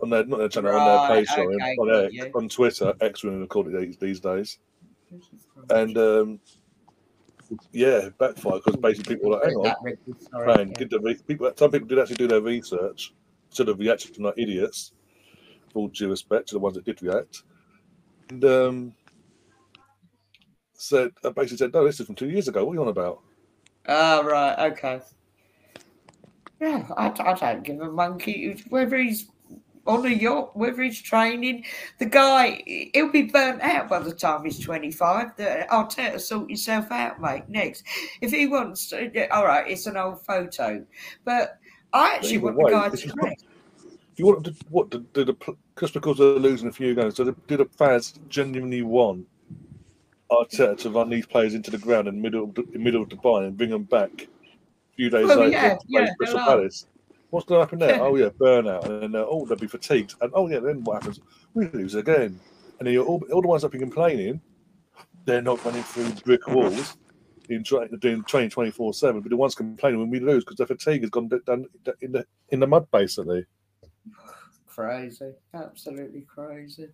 [0.00, 2.94] on their not their channel, on their page, sorry, okay, on, X- on Twitter.
[3.02, 4.58] X women call it these, these days,
[5.68, 6.40] and um,
[7.72, 10.98] yeah, backfire because basically people are like, hang on, sorry, man, yeah.
[11.02, 11.52] re- people.
[11.56, 13.12] Some people did actually do their research
[13.50, 14.92] instead of reacting to like idiots.
[15.66, 17.42] with All due respect to the ones that did react,
[18.30, 18.94] and um,
[20.74, 22.64] said uh, basically said, no, this is from two years ago.
[22.64, 23.20] What are you on about?
[23.86, 25.00] Oh, right, okay.
[26.60, 29.28] Yeah, I, I don't give a monkey whether he's
[29.86, 31.64] on a yacht, whether he's training.
[31.98, 32.62] The guy,
[32.94, 35.36] he'll be burnt out by the time he's 25.
[35.36, 37.44] The- I'll tell you, sort yourself out, mate.
[37.48, 37.84] Next,
[38.20, 40.84] if he wants to, yeah, all right, it's an old photo,
[41.24, 41.58] but
[41.92, 43.36] I actually want the guy to not- train.
[44.16, 47.16] You want to what did, did the just because they're losing a few games?
[47.16, 49.26] So did the fans genuinely want
[50.30, 53.02] Arteta to run these players into the ground in the middle of the, in middle
[53.02, 56.14] of Dubai and bring them back a few days Well, later yeah, to play yeah,
[56.18, 56.38] Crystal.
[56.40, 56.86] Palace?
[57.30, 58.00] What's going to happen there?
[58.02, 61.02] oh yeah, burnout, and then uh, oh they'll be fatigued, and oh yeah, then what
[61.02, 61.20] happens?
[61.52, 62.40] We lose again,
[62.78, 64.40] and then you're all, all the ones that have been complaining
[65.24, 66.96] they're not running through brick walls
[67.48, 69.20] in tra- doing training twenty four seven.
[69.20, 71.66] But the ones complaining when we lose because their fatigue has gone down
[72.00, 73.44] in the in the mud basically.
[74.66, 76.88] Crazy, absolutely crazy.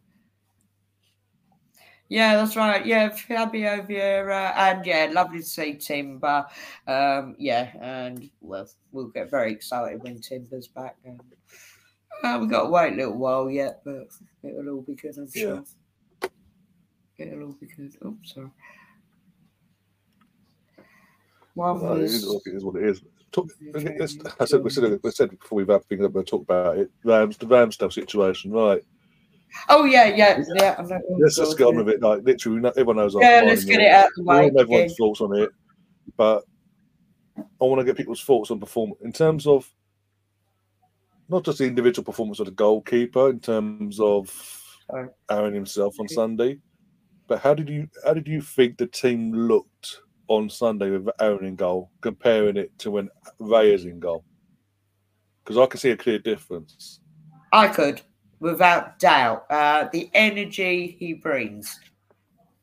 [2.11, 2.85] Yeah, that's right.
[2.85, 6.45] Yeah, Fabio Vieira, and yeah, lovely to see Timber.
[6.89, 10.97] Um, yeah, and well, we'll get very excited when Timber's back.
[11.05, 11.21] And,
[12.25, 14.09] uh, we've got to wait a little while yet, but
[14.43, 15.41] it'll all be good, I'm Yeah.
[15.41, 15.65] sure.
[17.19, 17.97] It'll all be good.
[18.05, 18.51] Oh, sorry.
[21.55, 23.03] Well, it, is, it is what it is.
[23.31, 23.49] Talk,
[24.41, 26.91] I said we said we said before we've had things up, we'll talk about it.
[27.05, 28.83] Rams, the Ramsdale situation, right?
[29.69, 30.77] Oh yeah, yeah, yeah.
[30.81, 31.01] Know.
[31.19, 32.03] Let's just get on with it.
[32.03, 33.15] Like literally, everyone knows.
[33.19, 34.51] Yeah, let's get it out of the way.
[34.59, 35.51] everyone's thoughts on it,
[36.17, 36.45] but
[37.37, 39.71] I want to get people's thoughts on performance in terms of
[41.29, 44.31] not just the individual performance of the goalkeeper, in terms of
[45.31, 46.59] Aaron himself on Sunday,
[47.29, 51.45] but how did you how did you think the team looked on Sunday with Aaron
[51.45, 54.25] in goal, comparing it to when Ray is in goal?
[55.45, 57.01] Because I can see a clear difference.
[57.53, 58.01] I could,
[58.41, 59.47] without doubt.
[59.51, 61.79] Uh, the energy he brings.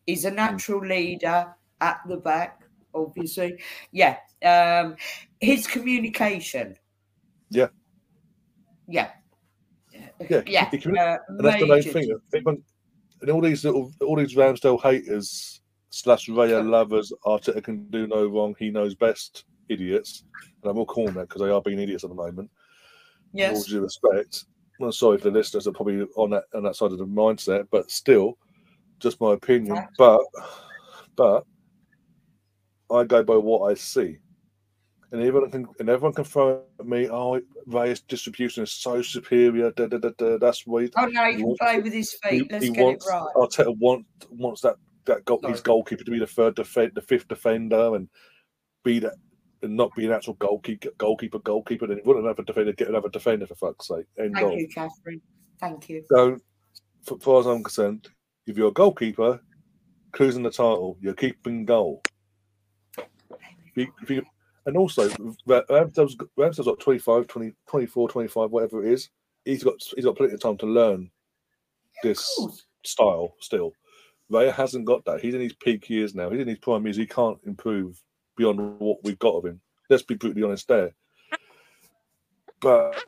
[0.05, 2.61] He's a natural leader at the back,
[2.93, 3.59] obviously.
[3.91, 4.17] Yeah.
[4.43, 4.95] Um,
[5.39, 6.77] his communication.
[7.49, 7.67] Yeah.
[8.87, 9.11] Yeah.
[10.29, 10.65] Yeah, Yeah.
[10.69, 12.19] can- uh, And that's the main thing.
[12.33, 12.63] Everyone,
[13.21, 18.27] and all these little, all these Ramsdale haters slash Raya lovers, Arteta can do no
[18.27, 18.55] wrong.
[18.59, 19.45] He knows best.
[19.69, 20.23] Idiots,
[20.63, 22.49] and I'm all calling that because they are being idiots at the moment.
[23.33, 23.65] With all Yes.
[23.65, 24.45] due respect.
[24.79, 27.05] I'm sorry for the listeners that are probably on that on that side of the
[27.05, 28.37] mindset, but still,
[28.99, 29.87] just my opinion.
[29.97, 30.21] But,
[31.15, 31.45] but,
[32.91, 34.17] I go by what I see.
[35.11, 39.71] And everyone can and everyone can throw at me, oh, Ray's distribution is so superior.
[39.71, 42.17] Da, da, da, da, that's why Oh no, he He can wants play with his
[42.23, 42.51] he, feet.
[42.51, 43.33] Let's he get wants it right.
[43.35, 44.75] Arteta want, wants that
[45.05, 48.09] that goal, his goalkeeper to be the third defend, the fifth defender, and
[48.83, 49.13] be that
[49.67, 51.87] and not be an actual goalkeeper, goalkeeper, goalkeeper.
[51.87, 54.05] Then he wouldn't have a defender, get another defender for fuck's sake.
[54.17, 55.21] End Thank you, Catherine.
[55.59, 56.03] Thank you.
[56.09, 56.37] So,
[57.03, 58.07] for, far as I'm concerned,
[58.47, 59.41] if you're a goalkeeper,
[60.13, 62.01] cruising the title, you're keeping goal.
[62.97, 64.25] If you- if you-
[64.65, 65.09] and also,
[65.45, 69.09] Ra- Ramsdale's, got- Ramsdale's got 25, 20, 24, 25, whatever it is.
[69.45, 71.09] He's got he's got plenty of time to learn
[72.03, 72.37] this
[72.83, 73.71] style still.
[74.31, 75.21] Raya hasn't got that.
[75.21, 76.29] He's in his peak years now.
[76.29, 76.97] He's in his prime years.
[76.97, 78.01] He can't improve
[78.37, 79.59] beyond what we've got of him.
[79.89, 80.93] Let's be brutally honest there.
[82.61, 83.03] But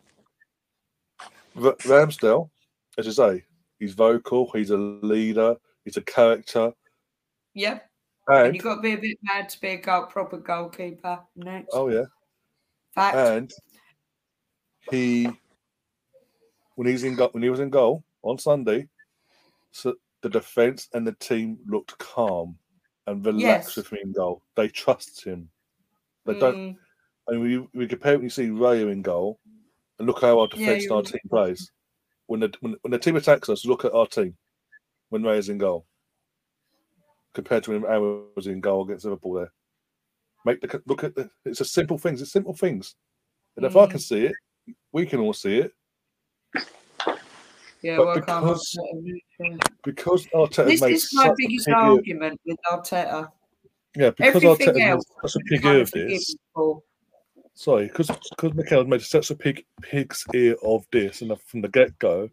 [1.56, 2.50] R- Ramsdale,
[2.98, 3.44] as I say,
[3.80, 4.52] he's vocal.
[4.54, 5.56] He's a leader.
[5.86, 6.74] He's a character.
[7.54, 7.86] Yep.
[8.28, 11.20] And And you've got to be a bit mad to be a goal, proper goalkeeper.
[11.36, 11.70] Next.
[11.74, 12.06] oh yeah,
[12.94, 13.16] Fact.
[13.16, 13.52] and
[14.92, 15.28] he
[16.76, 18.88] when he's in when he was in goal on Sunday,
[19.72, 22.59] so the defense and the team looked calm
[23.10, 23.78] and relaxed Yes.
[23.78, 24.44] with him in goal.
[24.56, 25.50] They trust him.
[26.26, 26.78] They don't.
[27.28, 29.40] I And we we compare when you see Raya in goal,
[29.98, 31.72] and look how our Yeah, defense and our team plays.
[32.28, 34.38] When the when, when the team attacks us, look at our team
[35.10, 35.86] when Raya's in goal.
[37.34, 39.52] Compared to when Aaron was in goal against Liverpool, there.
[40.46, 41.30] Make the look at the.
[41.46, 42.22] It's a simple things.
[42.22, 42.96] It's simple things.
[43.58, 43.92] And if I Mm.
[43.92, 44.36] can see it,
[44.92, 45.74] we can all see it
[47.82, 48.78] yeah, but well, I can't because-
[49.84, 53.32] because Arteta This made is my biggest big argument with Arteta.
[53.96, 56.36] Yeah, because Everything Arteta made else, such a big ear of this.
[57.56, 61.62] sorry, because because Mikel has made such a pig pig's ear of this, and from
[61.62, 62.30] the get go,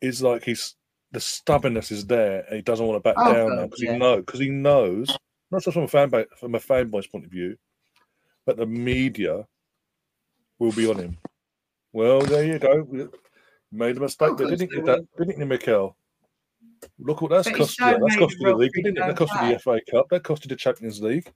[0.00, 0.74] is like he's
[1.12, 3.92] the stubbornness is there, and he doesn't want to back Oh, down now because yeah.
[3.92, 5.16] he know because he knows
[5.50, 7.56] not just from a fan base, from a fanboy's point of view,
[8.46, 9.46] but the media
[10.58, 11.18] will be on him.
[11.92, 13.08] Well, there you go.
[13.72, 14.84] Made a mistake Oh, there, didn't they you?
[14.84, 15.96] That, didn't you, Mikel?
[16.98, 17.86] Look what that's But cost you.
[17.86, 19.00] That's cost of you the league, didn't it?
[19.00, 20.08] That cost you the FA Cup.
[20.10, 21.30] That cost you the Champions League.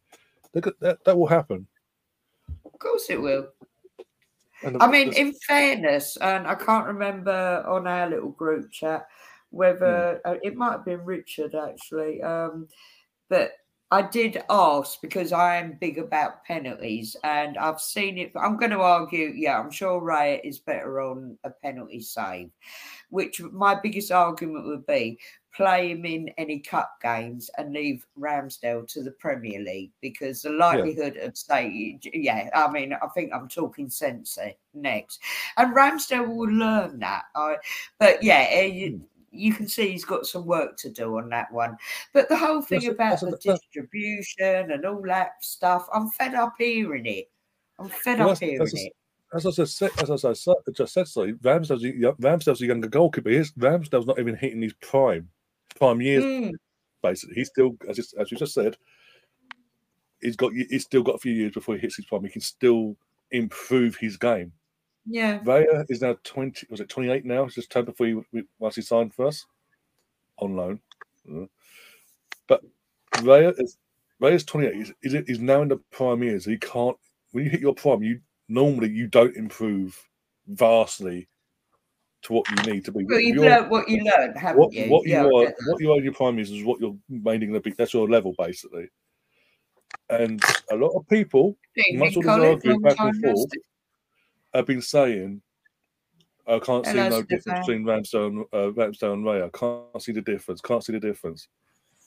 [0.55, 1.05] Look at that.
[1.05, 1.67] That will happen.
[2.65, 3.49] Of course it will.
[4.63, 9.07] And I mean, in fairness, and I can't remember on our little group chat
[9.51, 10.31] whether Hmm.
[10.33, 12.69] uh, it might have been Richard actually, um,
[13.29, 13.53] but
[13.95, 18.33] I did ask because I am big about penalties and I've seen it.
[18.35, 22.51] I'm going to argue, yeah, I'm sure Ray is better on a penalty save,
[23.11, 25.21] which my biggest argument would be
[25.55, 30.51] play him in any cup games and leave Ramsdale to the Premier League because the
[30.51, 34.37] likelihood of say, yeah, I mean, I think I'm talking sense
[34.75, 35.21] next,
[35.57, 37.27] and Ramsdale will learn that.
[37.37, 37.59] I,
[38.01, 38.97] but yeah, eh,
[39.35, 41.77] you, can see he's got some work to do on that one.
[42.13, 46.35] But the whole thing That's- about that's- the distribution and all that stuff, I'm fed
[46.35, 47.31] up hearing it.
[47.79, 48.93] I'm fed up hearing a- it.
[49.35, 53.31] as I said, as I said, just said, sorry, Ramsdale's a, Ramsdale's a younger goalkeeper.
[53.31, 55.29] He's, Ramsdale's not even hitting his prime,
[55.77, 56.25] prime years.
[56.25, 56.53] Mm,
[57.03, 58.77] Basically, he's still, as, as you just said,
[60.23, 62.25] he's got he's still got a few years before he hits his prime.
[62.25, 62.97] He can still
[63.31, 64.53] improve his game.
[65.07, 65.41] Yeah.
[65.41, 66.67] Raya is now twenty.
[66.71, 67.45] Was it twenty eight now?
[67.45, 69.45] It's just turned before he once he signed for us
[70.39, 70.81] on loan.
[71.31, 71.47] Uh,
[72.49, 72.63] But
[73.15, 73.77] Raya is
[74.23, 74.93] Raya's twenty eight.
[75.03, 76.45] He's, he's, now in the prime years.
[76.45, 76.97] He can't.
[77.33, 80.01] When you hit your prime, you normally you don't improve
[80.47, 81.29] vastly
[82.23, 83.05] to what you need to be.
[83.05, 84.91] Well, you've what you learn, haven't what, you?
[84.91, 87.47] what you Yeah, are what you are in your prime years is what you're mainly
[87.47, 87.75] going to be.
[87.77, 88.89] That's your level basically.
[90.09, 91.57] And a lot of people
[91.93, 93.51] much the argument back and forth,
[94.55, 95.43] have been saying,
[96.47, 99.43] I can't see no difference between Ramsdale and uh, Ramsdale and Ray.
[99.43, 100.61] I can't see the difference.
[100.61, 101.49] Can't see the difference.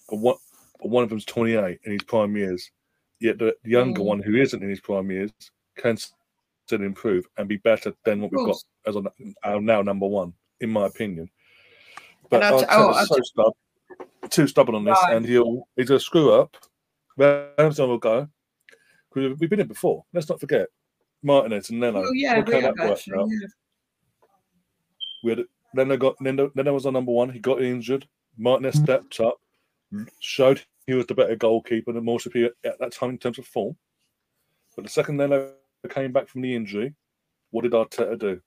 [0.10, 0.36] But one,
[0.80, 2.70] but one of them's 28 in his prime years.
[3.20, 4.06] Yet the younger Mm.
[4.06, 5.32] one who isn't in his prime years
[5.76, 9.08] can still improve and be better than what we've got as on
[9.44, 11.30] our now number one, in my opinion.
[12.30, 15.16] But Arteta's oh, so stub- too stubborn on this, Right.
[15.16, 16.56] and he'll he's a screw up.
[17.18, 18.28] Ramsdale will go.
[19.16, 20.06] We've been here before.
[20.14, 20.68] Let's not forget
[21.24, 22.02] Martinez and Leno.
[22.02, 23.18] Well, yeah, we how have that actually.
[23.30, 23.48] Yeah.
[25.24, 25.46] We had
[25.76, 27.30] Leno got Leno, Leno was on number one.
[27.30, 28.08] He got injured.
[28.38, 28.84] Martinez Mm.
[28.84, 29.38] stepped up,
[30.20, 33.48] showed he was the better goalkeeper and more superior at that time in terms of
[33.48, 33.76] form.
[34.76, 35.54] But the second Leno
[35.90, 36.94] came back from the injury,
[37.52, 38.42] what did Arteta do?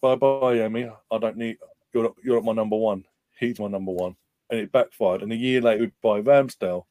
[0.00, 0.94] Bye bye, Emi.
[1.10, 1.58] I don't need
[1.92, 3.04] you're not, you're not my number one.
[3.38, 4.16] He's my number one,
[4.50, 5.22] and it backfired.
[5.22, 6.84] And a year later, by Ramsdale,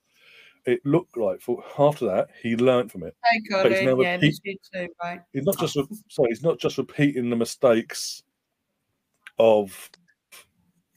[0.66, 3.16] it looked like for after that he learned from it.
[3.26, 3.82] Hey, But he's.
[3.82, 5.20] Yeah, you too, mate.
[5.34, 5.78] He's not just
[6.10, 6.30] sorry.
[6.30, 8.24] He's not just repeating the mistakes
[9.40, 9.90] of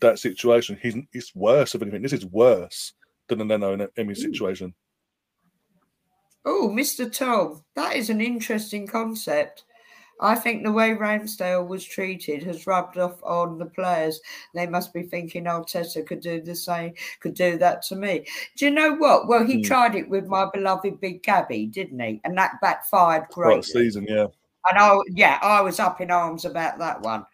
[0.01, 0.79] that situation.
[0.81, 1.75] He's it's worse.
[1.75, 2.93] If anything, this is worse
[3.29, 4.75] than the Leno and Emmy situation.
[6.45, 7.13] Oh, Mr.
[7.13, 9.65] Tom, that is an interesting concept.
[10.21, 14.21] I think the way Ramsdale was treated has rubbed off on the players.
[14.55, 18.27] They must be thinking Arteta could do the same, could do that to me.
[18.57, 19.29] Do you know what?
[19.29, 19.63] Well, he Hmm.
[19.63, 22.21] tried it with my beloved Big Gabby, didn't he?
[22.25, 23.63] And that backfired greatly.
[23.63, 24.29] season, yeah.
[24.71, 27.27] And I, yeah, I was up in arms about that one.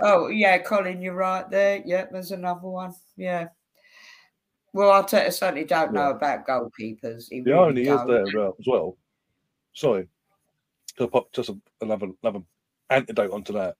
[0.00, 1.82] Oh, yeah, Colin, you're right there.
[1.84, 2.94] Yeah, there's another one.
[3.16, 3.48] Yeah.
[4.72, 7.28] Well, Arteta certainly don't know about goalkeepers.
[7.30, 8.06] He The really irony is don't.
[8.08, 8.54] there as.
[8.60, 8.96] As well.
[9.72, 10.06] Sorry,
[10.98, 12.40] to pop just another another
[12.90, 13.76] antidote onto that.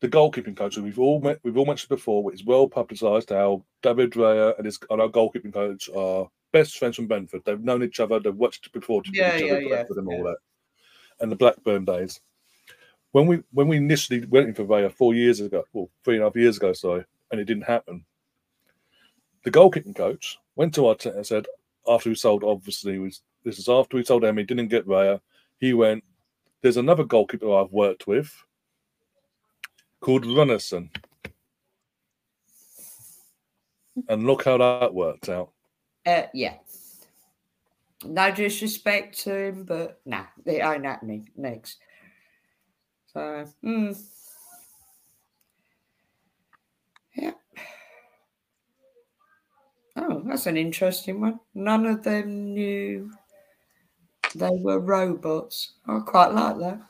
[0.00, 4.12] The goalkeeping coach we've all met, we've all mentioned before, it's well publicised how David
[4.12, 7.42] Raya and his and our goalkeeping coach are best friends from Brentford.
[7.44, 10.08] They've known each other, they've watched before to Yeah, each yeah, other, yeah, Brentford and
[10.08, 10.22] all yeah.
[10.22, 10.36] that.
[11.20, 12.20] And the Blackburn days.
[13.12, 16.22] When we when we initially went in for Raya four years ago, well, three and
[16.22, 18.04] a half years ago, sorry, and it didn't happen.
[19.44, 21.46] The goalkeeping coach went to our Arteta and said,
[21.86, 25.20] after we sold, obviously, was this is after we sold Emmy, didn't get Raya.
[25.58, 26.04] He went,
[26.62, 28.32] There's another goalkeeper I've worked with
[30.00, 30.90] called Rúnarsson.
[34.08, 35.50] And look how that worked out.
[36.06, 36.54] Uh, yeah.
[38.04, 41.78] No disrespect to him, but nah, it ain't happening next.
[43.12, 44.00] So, mm.
[47.14, 47.32] yeah.
[49.96, 51.38] Oh, that's an interesting one.
[51.54, 53.12] None of them knew
[54.34, 55.72] they were robots.
[55.86, 56.80] I quite like that.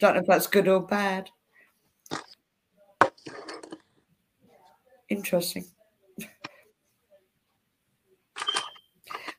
[0.00, 1.30] Don't know if that's good or bad.
[5.08, 5.64] Interesting.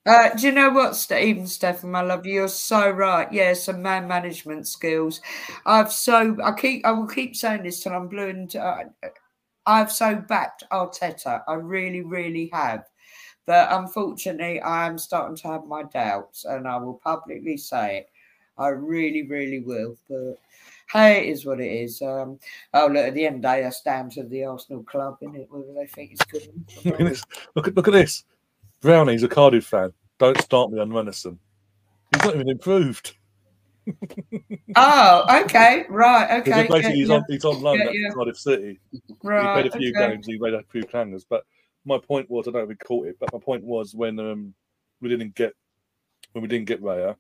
[0.06, 2.26] Uh, do you know what, Stephen, Stefan, my love?
[2.26, 3.32] You're so right.
[3.32, 5.22] Yeah, some man management skills.
[5.66, 8.84] I've so I keep I will keep saying this till I'm blue and uh,
[9.66, 11.44] I've so backed Arteta.
[11.48, 12.86] I really, really have.
[13.46, 18.10] But unfortunately, I am starting to have my doubts, and I will publicly say it.
[18.58, 19.98] I really, really will.
[20.08, 20.40] But
[20.92, 22.02] hey, it is what it is.
[22.02, 22.40] Um,
[22.74, 25.36] oh, look, at the end of the day, that's down to the Arsenal club, isn't
[25.36, 25.48] it?
[25.50, 26.48] Whether they think it's good.
[26.86, 27.24] Look at this.
[27.56, 28.24] Look at, look at this.
[28.82, 29.94] Brownie's a Cardiff fan.
[30.20, 31.38] Don't start me on Rúnarsson.
[32.14, 33.16] He's not even improved.
[34.76, 36.68] Oh, okay, right, okay.
[36.68, 38.16] basically yeah, he's yeah, on he's on loan Yeah, at.
[38.16, 38.80] Cardiff City.
[39.22, 40.12] right, he played a few okay.
[40.14, 41.26] games, he made a few clangers.
[41.30, 41.44] But
[41.86, 44.20] my point was, I don't know if we caught it, but my point was when
[44.20, 44.54] um,
[45.02, 45.54] we didn't get
[46.32, 47.16] when we didn't get Raya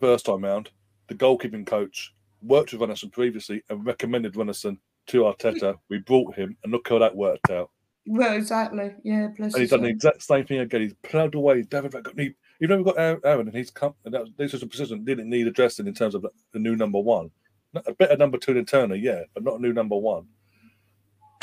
[0.00, 0.70] first time round,
[1.08, 2.12] the goalkeeping coach
[2.42, 5.76] worked with Rúnarsson previously and recommended Rúnarsson to Arteta.
[5.88, 7.70] We brought him, and look how that worked out.
[8.06, 8.94] Well, exactly.
[9.04, 10.80] Yeah, bless And he's done the exact same thing again.
[10.80, 11.62] He's plowed away.
[11.62, 14.62] David, he, even though we've got Aaron, Aaron and he's come, and that, this is
[14.62, 17.30] a position didn't need addressing in terms of the, the new number one.
[17.74, 20.26] A better number two than Turner, yeah, but not a new number one.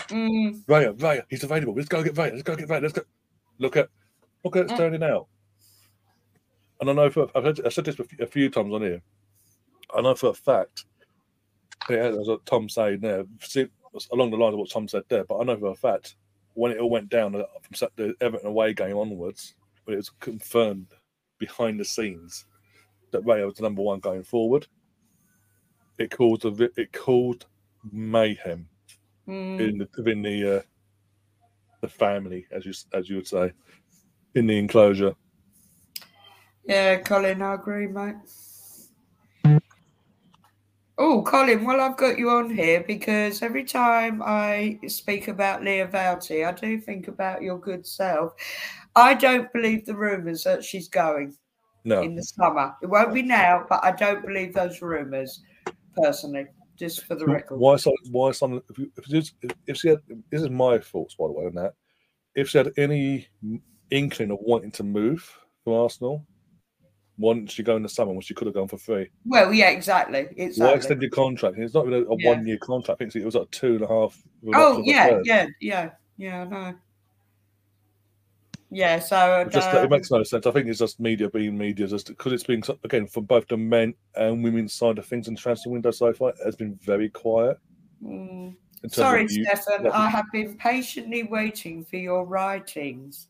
[0.09, 1.73] Mm, Raya, Raya, he's available.
[1.75, 2.31] Let's go get Raya.
[2.31, 2.81] Let's go get Raya.
[2.81, 3.01] Let's go.
[3.59, 3.89] Look at,
[4.43, 4.77] look at it's Mm.
[4.77, 5.27] turning out.
[6.79, 8.81] And I know for I've, heard, I've said this a few, a few times on
[8.81, 9.01] here.
[9.95, 10.85] I know for a fact.
[11.89, 13.67] Yeah, as what Tom said there, see,
[14.11, 15.23] along the lines of what Tom said there.
[15.23, 16.15] But I know for a fact,
[16.53, 19.55] when it all went down uh, from the Everton away game onwards,
[19.85, 20.87] when it was confirmed
[21.39, 22.45] behind the scenes
[23.11, 24.67] that Ray was the number one going forward,
[25.97, 27.45] it caused a, it caused
[27.91, 28.67] mayhem
[29.27, 29.59] Mm.
[29.59, 30.61] in the within the uh,
[31.81, 33.51] the family, as you as you would say,
[34.35, 35.13] in the enclosure.
[36.65, 38.15] Yeah, Colin, I agree, mate.
[40.99, 45.87] Oh, Colin, well, I've got you on here because every time I speak about Lia
[45.87, 48.33] Wälti, I do think about your good self.
[48.95, 51.37] I don't believe the rumours that she's going
[51.85, 52.73] No, in the summer.
[52.81, 55.39] It won't be now, but I don't believe those rumours,
[55.95, 56.47] personally,
[56.77, 57.57] just for the record.
[57.57, 58.77] why some why some if,
[59.09, 59.99] you, if, if she had
[60.31, 61.73] this is my thoughts by the way on that
[62.35, 63.27] if she had any
[63.89, 65.27] inkling of wanting to move
[65.63, 66.25] from Arsenal,
[67.17, 69.09] why didn't she go in the summer when she could have gone for free?
[69.25, 70.27] Well, yeah, exactly.
[70.37, 70.75] It's why Exactly.
[70.75, 71.57] extend your contract?
[71.57, 72.29] It's not even a, a Yeah.
[72.29, 73.01] one year contract.
[73.01, 74.21] I think it was like two and a half.
[74.53, 76.75] Oh, yeah, yeah, yeah, yeah, I know.
[78.69, 80.45] Yeah, so It just uh, it makes no sense.
[80.45, 83.55] I think it's just media being media, just because it's been again from both the
[83.57, 86.77] men and women's side of things in the transfer window so far it has been
[86.83, 87.57] very quiet.
[88.03, 88.53] mm,
[88.89, 89.87] Sorry, you- Stefan.
[89.93, 93.27] I have been patiently waiting for your writings,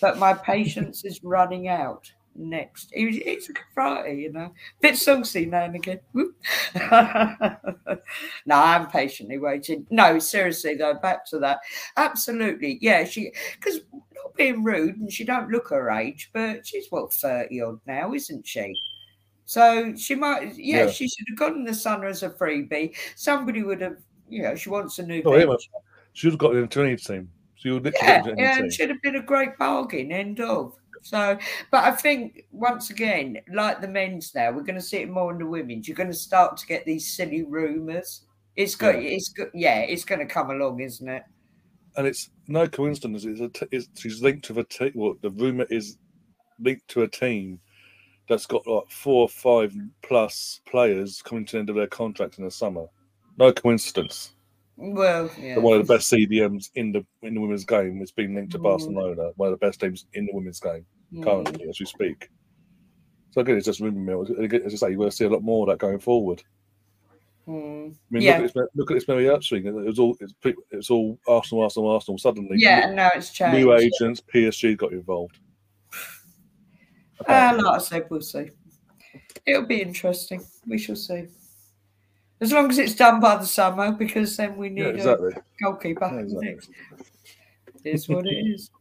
[0.00, 2.12] but my patience is running out.
[2.36, 6.00] Next, It- it's a Friday, you know, bit saucy now and again.
[8.46, 9.86] No, I'm patiently waiting.
[9.90, 11.58] No, seriously though, back to that.
[11.96, 13.04] Absolutely, yeah.
[13.04, 13.80] She because
[14.14, 18.14] not being rude, and she don't look her age, but she's what thirty odd now,
[18.14, 18.74] isn't she?
[19.44, 20.90] So she might, yeah, Yeah.
[20.90, 22.94] she should have gotten the Sun as a freebie.
[23.16, 23.96] Somebody would have,
[24.28, 25.22] you know, she wants a new.
[25.24, 25.56] Oh.
[26.12, 27.30] She would have got the any team.
[27.56, 30.10] She would literally Yeah, yeah, it should have been a great bargain.
[30.12, 30.74] End of.
[31.02, 31.38] So,
[31.70, 35.32] but I think once again, like the men's now, we're going to see it more
[35.32, 35.88] in the women's.
[35.88, 38.26] You're going to start to get these silly rumours.
[38.56, 39.10] It's got, Yeah.
[39.10, 41.22] it's good, yeah, it's going to come along, isn't it?
[41.96, 43.24] and it's no coincidence.
[43.24, 44.92] It's a t- it's, she's linked to a team.
[44.94, 45.98] Well, the rumor is
[46.60, 47.58] linked to a team
[48.28, 52.38] that's got like four or five plus players coming to the end of their contract
[52.38, 52.86] in the summer.
[53.38, 54.34] No coincidence.
[54.82, 55.58] Well, yeah.
[55.58, 58.58] One of the best CDMs in the in the women's game is being linked to
[58.58, 58.62] Mm.
[58.62, 59.30] Barcelona.
[59.36, 61.22] One of the best teams in the women's game Mm.
[61.22, 62.30] currently, as we speak.
[63.32, 64.22] So again, it's just rumor mill.
[64.22, 66.42] As I say, you're going to see a lot more of that going forward.
[67.46, 67.90] Mm.
[67.92, 68.38] I mean, Yeah.
[68.38, 69.66] look at this, look at this Mary Earps thing.
[69.66, 72.16] It was all it's, pre- it was all Arsenal, Arsenal, Arsenal.
[72.18, 73.58] Suddenly, Yeah, and now it's changed.
[73.58, 75.38] new agents, PSG got involved.
[77.28, 78.50] Uh, like I said, we'll see.
[79.44, 80.42] It'll be interesting.
[80.66, 81.26] We shall see.
[82.40, 85.30] As long as it's done by the summer, because then we need yeah, a
[85.62, 86.48] goalkeeper Yeah, exactly.
[86.48, 86.70] next.
[87.84, 88.70] It is what it is.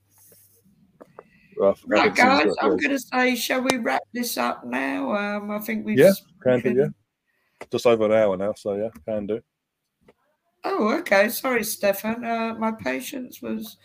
[1.88, 5.14] Right, guys, I'm going to say, shall we wrap this up now?
[5.14, 5.97] Um, I think we've.
[5.99, 6.88] Yeah, Can do, yeah.
[7.70, 9.41] Just over an hour now, so yeah, can do.
[10.64, 11.28] Oh, okay.
[11.28, 12.24] Sorry, Stefan.
[12.24, 13.76] Uh, my patience was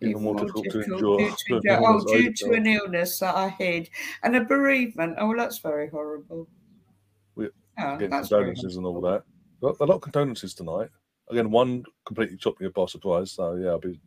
[0.00, 1.18] Even more difficult to endure.
[1.18, 3.88] due to- oh, due to an illness that I had
[4.24, 5.16] and a bereavement.
[5.18, 6.48] Oh, that's very horrible.
[7.78, 9.22] Again, condolences and all that.
[9.62, 10.88] Got A lot of condolences tonight.
[11.30, 13.32] Again, one completely took me by surprise.
[13.32, 14.00] So yeah, I'll be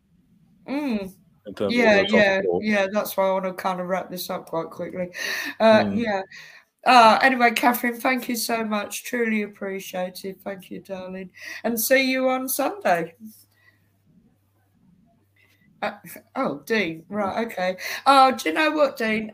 [0.68, 1.12] Mm.
[1.46, 2.86] in terms Yeah, yeah, yeah.
[2.92, 5.10] That's why I want to kind of wrap this up quite quickly.
[5.58, 5.98] Uh, Mm.
[5.98, 6.22] Yeah.
[6.86, 9.04] Uh, anyway, Catherine, thank you so much.
[9.04, 10.40] Truly appreciated.
[10.42, 11.30] Thank you, darling.
[11.62, 13.14] And see you on Sunday.
[15.82, 15.92] Uh,
[16.36, 17.04] oh, Dean.
[17.08, 17.46] Right.
[17.46, 17.76] Okay.
[18.06, 19.32] Oh, do you know what, Dean?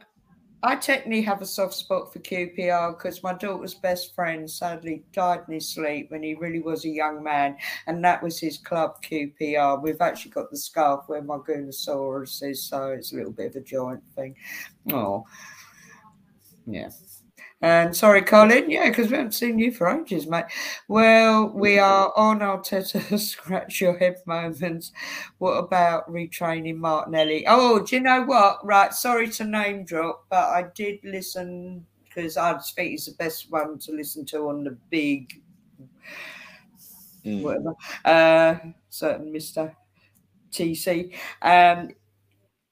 [0.62, 5.42] I technically have a soft spot for QPR because my daughter's best friend sadly died
[5.46, 9.02] in his sleep when he really was a young man, and that was his club
[9.02, 9.82] QPR.
[9.82, 13.57] We've actually got the scarf where my Goonosaurus is, so it's a little bit of
[13.57, 14.34] a joint thing.
[14.92, 15.24] Oh,
[16.66, 16.88] yeah.
[17.62, 18.70] And sorry, Colin.
[18.70, 20.44] Yeah, because we haven't seen you for ages, mate.
[20.88, 24.92] Well, we are on our Teta scratch your head moments.
[25.38, 27.44] What about retraining Martinelli?
[27.48, 28.64] Oh, do you know what?
[28.64, 33.50] Right, sorry to name drop, but I did listen because I think he's the best
[33.50, 35.40] one to listen to on the big
[37.26, 37.42] Mm.
[37.42, 37.74] whatever.
[38.04, 38.57] Uh,
[38.88, 39.74] certain Mister
[40.52, 41.12] TC.
[41.42, 41.90] Um,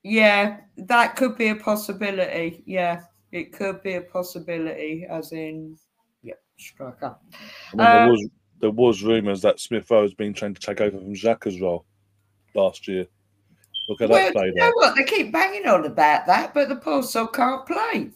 [0.02, 2.62] yeah, that could be a possibility.
[2.64, 3.02] Yeah,
[3.34, 5.76] it could be a possibility, as in,
[6.22, 7.16] yeah, striker.
[7.32, 8.28] I mean, there Uh, was
[8.60, 11.84] there was rumours that Smith Rowe has been trying to take over from Xhaka's role
[12.54, 13.06] last year.
[13.88, 14.94] Look at Well, that play you know what?
[14.94, 18.10] They keep banging on about that, but the poor soul can't play.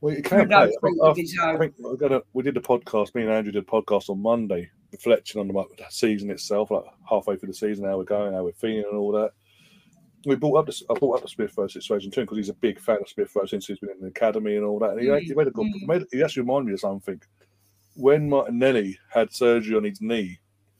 [0.00, 0.90] Well, you can't no play.
[0.90, 3.14] I fault think, I think we're gonna, we did a podcast.
[3.14, 6.84] Me and Andrew did a podcast on Monday, reflecting on the the season itself, like
[7.08, 9.30] halfway through the season, how we're going, how we're feeling, and all that.
[10.26, 10.82] We brought up this.
[10.90, 13.34] I brought up the Smith Rowe situation too because he's a big fan of Smith
[13.34, 14.90] Rowe since he's been in the academy and all that.
[14.90, 15.66] And he, Mm, he made a good.
[15.66, 15.86] mm.
[15.86, 17.20] Made, he actually reminded me of something.
[17.96, 20.38] When Martinelli had surgery on his knee,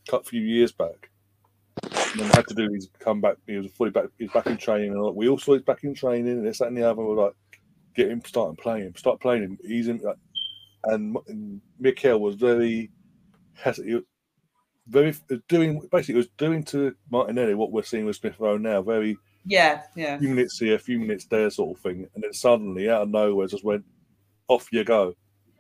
[0.09, 1.11] cut a few years back,
[1.83, 3.37] and then had to do his comeback.
[3.47, 4.07] He was fully back.
[4.19, 4.93] He's back in training.
[4.93, 6.29] And we all saw he's back in training.
[6.29, 7.03] And this, that, and the other.
[7.03, 7.35] We're like,
[7.95, 8.95] get him starting playing.
[8.97, 9.59] Start playing him.
[9.63, 9.99] He's in.
[9.99, 10.17] Like,
[10.85, 12.91] and, and Mikel was very,
[13.65, 14.03] he was
[14.87, 15.15] very
[15.49, 16.15] doing basically.
[16.15, 18.83] It was doing to Martinelli what we're seeing with Smith Rowe now.
[18.83, 20.17] Very yeah, yeah.
[20.17, 22.09] A few minutes here, a few minutes there, sort of thing.
[22.15, 23.85] And then suddenly, out of nowhere, just went
[24.49, 25.15] off you go.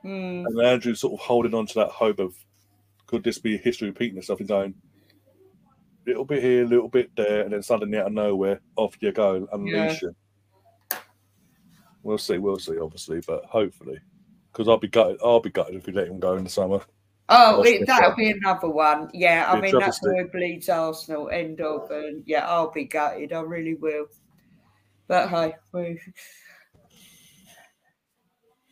[0.04, 0.46] Mm.
[0.46, 2.34] And Andrew sort of holding on to that hope of
[3.06, 4.74] could this be history repeating itself and going
[6.06, 9.12] little bit here, a little bit there, and then suddenly out of nowhere, off you
[9.12, 10.16] go, unleash him.
[12.02, 14.00] We'll see, we'll see, obviously, but hopefully,
[14.50, 15.18] because I'll be gutted.
[15.22, 16.80] I'll be gutted if we let him go in the summer.
[17.32, 19.08] Oh, it, that'll be another one.
[19.14, 21.30] Yeah, I mean that's where it bleeds Arsenal.
[21.30, 23.32] End of, and yeah, I'll be gutted.
[23.32, 24.06] I really will.
[25.06, 26.00] But hey, we.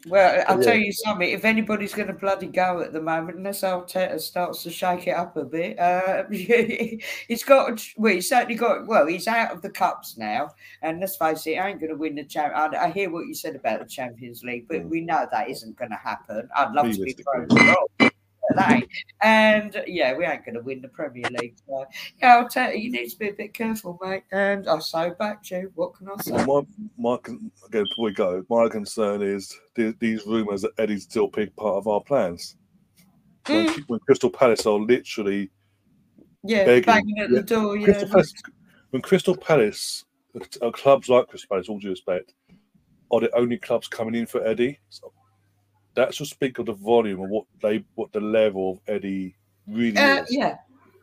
[0.06, 0.64] Well, I'll Yeah.
[0.64, 1.28] tell you something.
[1.28, 5.10] If anybody's going to bloody go at the moment, unless Arteta starts to shake it
[5.16, 7.84] up a bit, uh, he's got.
[7.96, 8.86] Well, he's certainly got.
[8.86, 10.50] Well, he's out of the cups now,
[10.82, 12.54] and let's face it, I ain't going to win the champ.
[12.54, 14.88] I, I hear what you said about the Champions League, but Mm.
[14.88, 16.48] we know that isn't going to happen.
[16.56, 18.07] I'd love to be thrown wrong.
[18.56, 18.88] Ain't.
[19.22, 21.56] And yeah, we ain't going to win the Premier League.
[21.66, 21.84] So
[22.20, 24.24] yeah, I'll tell you, you need to be a bit careful, mate.
[24.32, 25.72] And I so back you.
[25.74, 26.44] What can I say?
[26.44, 26.62] My,
[26.96, 27.14] my
[27.66, 31.54] again, before we go, my concern is the, these rumours that Eddie's still a big
[31.56, 32.56] part of our plans.
[33.46, 35.50] When, Mm, when Crystal Palace are literally
[36.42, 36.84] yeah, begging.
[36.84, 37.76] banging at the door.
[37.76, 38.34] Yeah, Crystal Palace,
[38.90, 40.04] when Crystal Palace,
[40.60, 42.34] uh, clubs like Crystal Palace, all due respect,
[43.10, 44.78] are the only clubs coming in for Eddie.
[44.90, 45.12] So
[45.98, 49.34] that should speak of the volume of what they, what the level of Eddie
[49.66, 50.32] really uh, is.
[50.32, 50.56] yeah,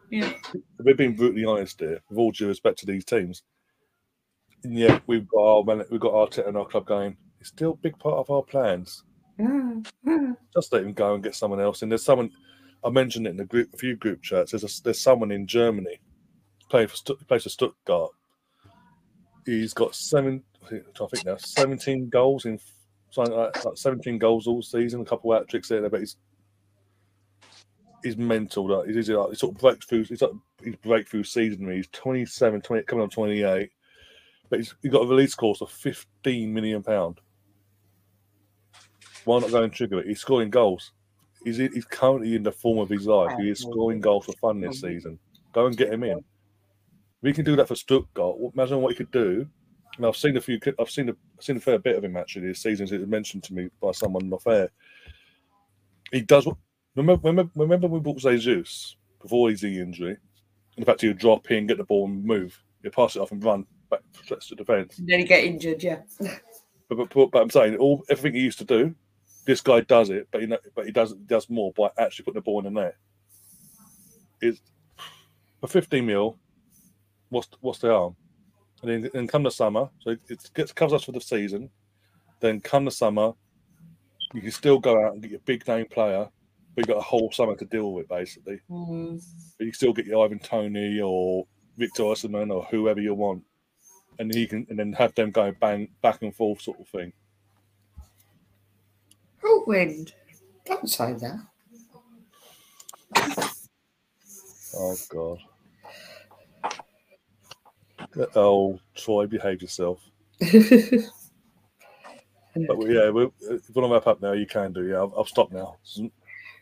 [0.10, 0.32] yeah.
[0.80, 3.44] We're being brutally honest here, with all due respect to these teams.
[4.64, 7.18] And yet we've got our we've got Arteta and our club going.
[7.42, 9.04] It's still a big part of our plans.
[9.38, 10.38] Mm, mm.
[10.54, 11.82] Just let him go and get someone else.
[11.82, 12.32] And there's someone
[12.84, 14.52] I mentioned it in a group, a few group chats.
[14.52, 16.00] There's a, there's someone in Germany
[16.70, 18.12] playing for Stutt- plays for Stuttgart.
[19.46, 22.60] He's got seven, I think now, 17 goals in
[23.16, 25.02] something like, like 17 goals all season.
[25.02, 26.18] A couple of hat tricks there, but he's
[28.04, 28.68] he's mental.
[28.68, 30.06] Like, he's, he's like he's sort of breakthrough.
[30.06, 31.72] He's like his breakthrough season.
[31.72, 33.70] He's 27, 20, coming on 28,
[34.50, 37.20] but he's, he's got a release cost of 15 million pound.
[39.24, 40.08] Why not go and trigger it?
[40.08, 40.92] He's scoring goals.
[41.44, 43.36] He's he's currently in the form of his life.
[43.40, 45.20] He is scoring goals for fun this season.
[45.54, 46.24] Go and get him in.
[47.22, 49.48] He can do that for Stuttgart, imagine what he could do.
[49.98, 50.60] And I've seen a few.
[50.80, 52.88] I've seen a I've seen a fair bit of him actually this season.
[52.94, 54.70] It was mentioned to me by someone off air.
[56.12, 56.46] He does.
[56.46, 56.58] what-
[56.96, 60.16] Remember, remember, remember we bought Jesus before his injury.
[60.78, 62.58] In fact, he would drop in, get the ball, and move.
[62.84, 65.02] He'd pass it off and run back stretch to defence.
[65.06, 65.84] Then he get injured.
[65.84, 66.02] Yeah.
[66.88, 68.94] But, but, but, but I'm saying all everything he used to do,
[69.46, 72.42] this guy does it, but he but he does does more by actually putting the
[72.44, 72.96] ball in the net.
[74.40, 74.62] Is
[75.60, 76.38] for 15 mil,
[77.30, 78.16] what's what's the arm?
[78.86, 81.72] And then, then come the summer, so it, it gets covers us for the season.
[82.40, 83.34] Then come the summer,
[84.32, 86.30] you can still go out and get your big name player,
[86.76, 88.60] but you've got a whole summer to deal with basically.
[88.70, 89.20] Mm.
[89.58, 93.44] But you still get your Ivan Toney or Victor Osimhen or whoever you want,
[94.20, 97.12] and he can and then have them go bang back and forth sort of thing.
[99.44, 100.14] Oh, wind.
[100.66, 101.40] Don't say that.
[104.78, 105.40] Oh God.
[108.36, 110.00] Oh, Troy, behave yourself.
[112.68, 114.86] But we- yeah, we, if you want to wrap up now, you can do.
[114.88, 115.76] Yeah, I'll, I'll stop now.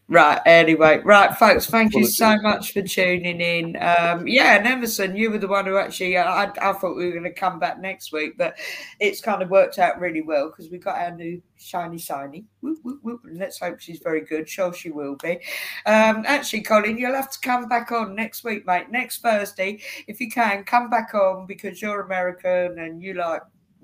[0.09, 0.41] Right.
[0.45, 1.65] Anyway, right, folks.
[1.65, 3.77] Thank you so much for tuning in.
[3.77, 6.17] Um, yeah, and Emerson, you were the one who actually.
[6.17, 8.57] uh, I, I thought we were going to come back next week, but
[8.99, 12.43] it's kind of worked out really well because we got our new shiny shiny.
[12.59, 13.21] Whoop, whoop, whoop.
[13.31, 14.49] Let's hope she's very good.
[14.49, 15.39] Sure, she will be.
[15.85, 18.91] Um, actually, Colin, you'll have to come back on next week, mate.
[18.91, 23.41] Next Thursday, if you can, come back on because you're American and you like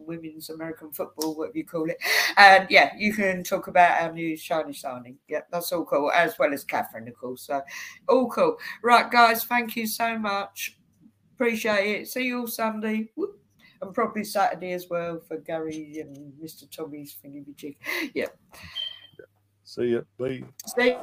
[0.09, 1.97] women's American football, whatever you call it.
[2.35, 5.17] And yeah, you can talk about our new shiny signing.
[5.27, 7.43] Yeah, that's all cool, as well as Catherine, of course.
[7.43, 7.61] So
[8.07, 8.57] all cool.
[8.83, 10.77] Right, guys, thank you so much.
[11.35, 12.07] Appreciate it.
[12.07, 13.11] See you all Sunday.
[13.15, 13.39] Whoop.
[13.81, 16.69] And probably Saturday as well for Gary and Mr.
[16.69, 17.77] Tommy's thingy jig.
[18.13, 18.25] Yeah.
[19.63, 20.01] See ya.
[20.17, 20.43] Bye.
[20.75, 20.97] See.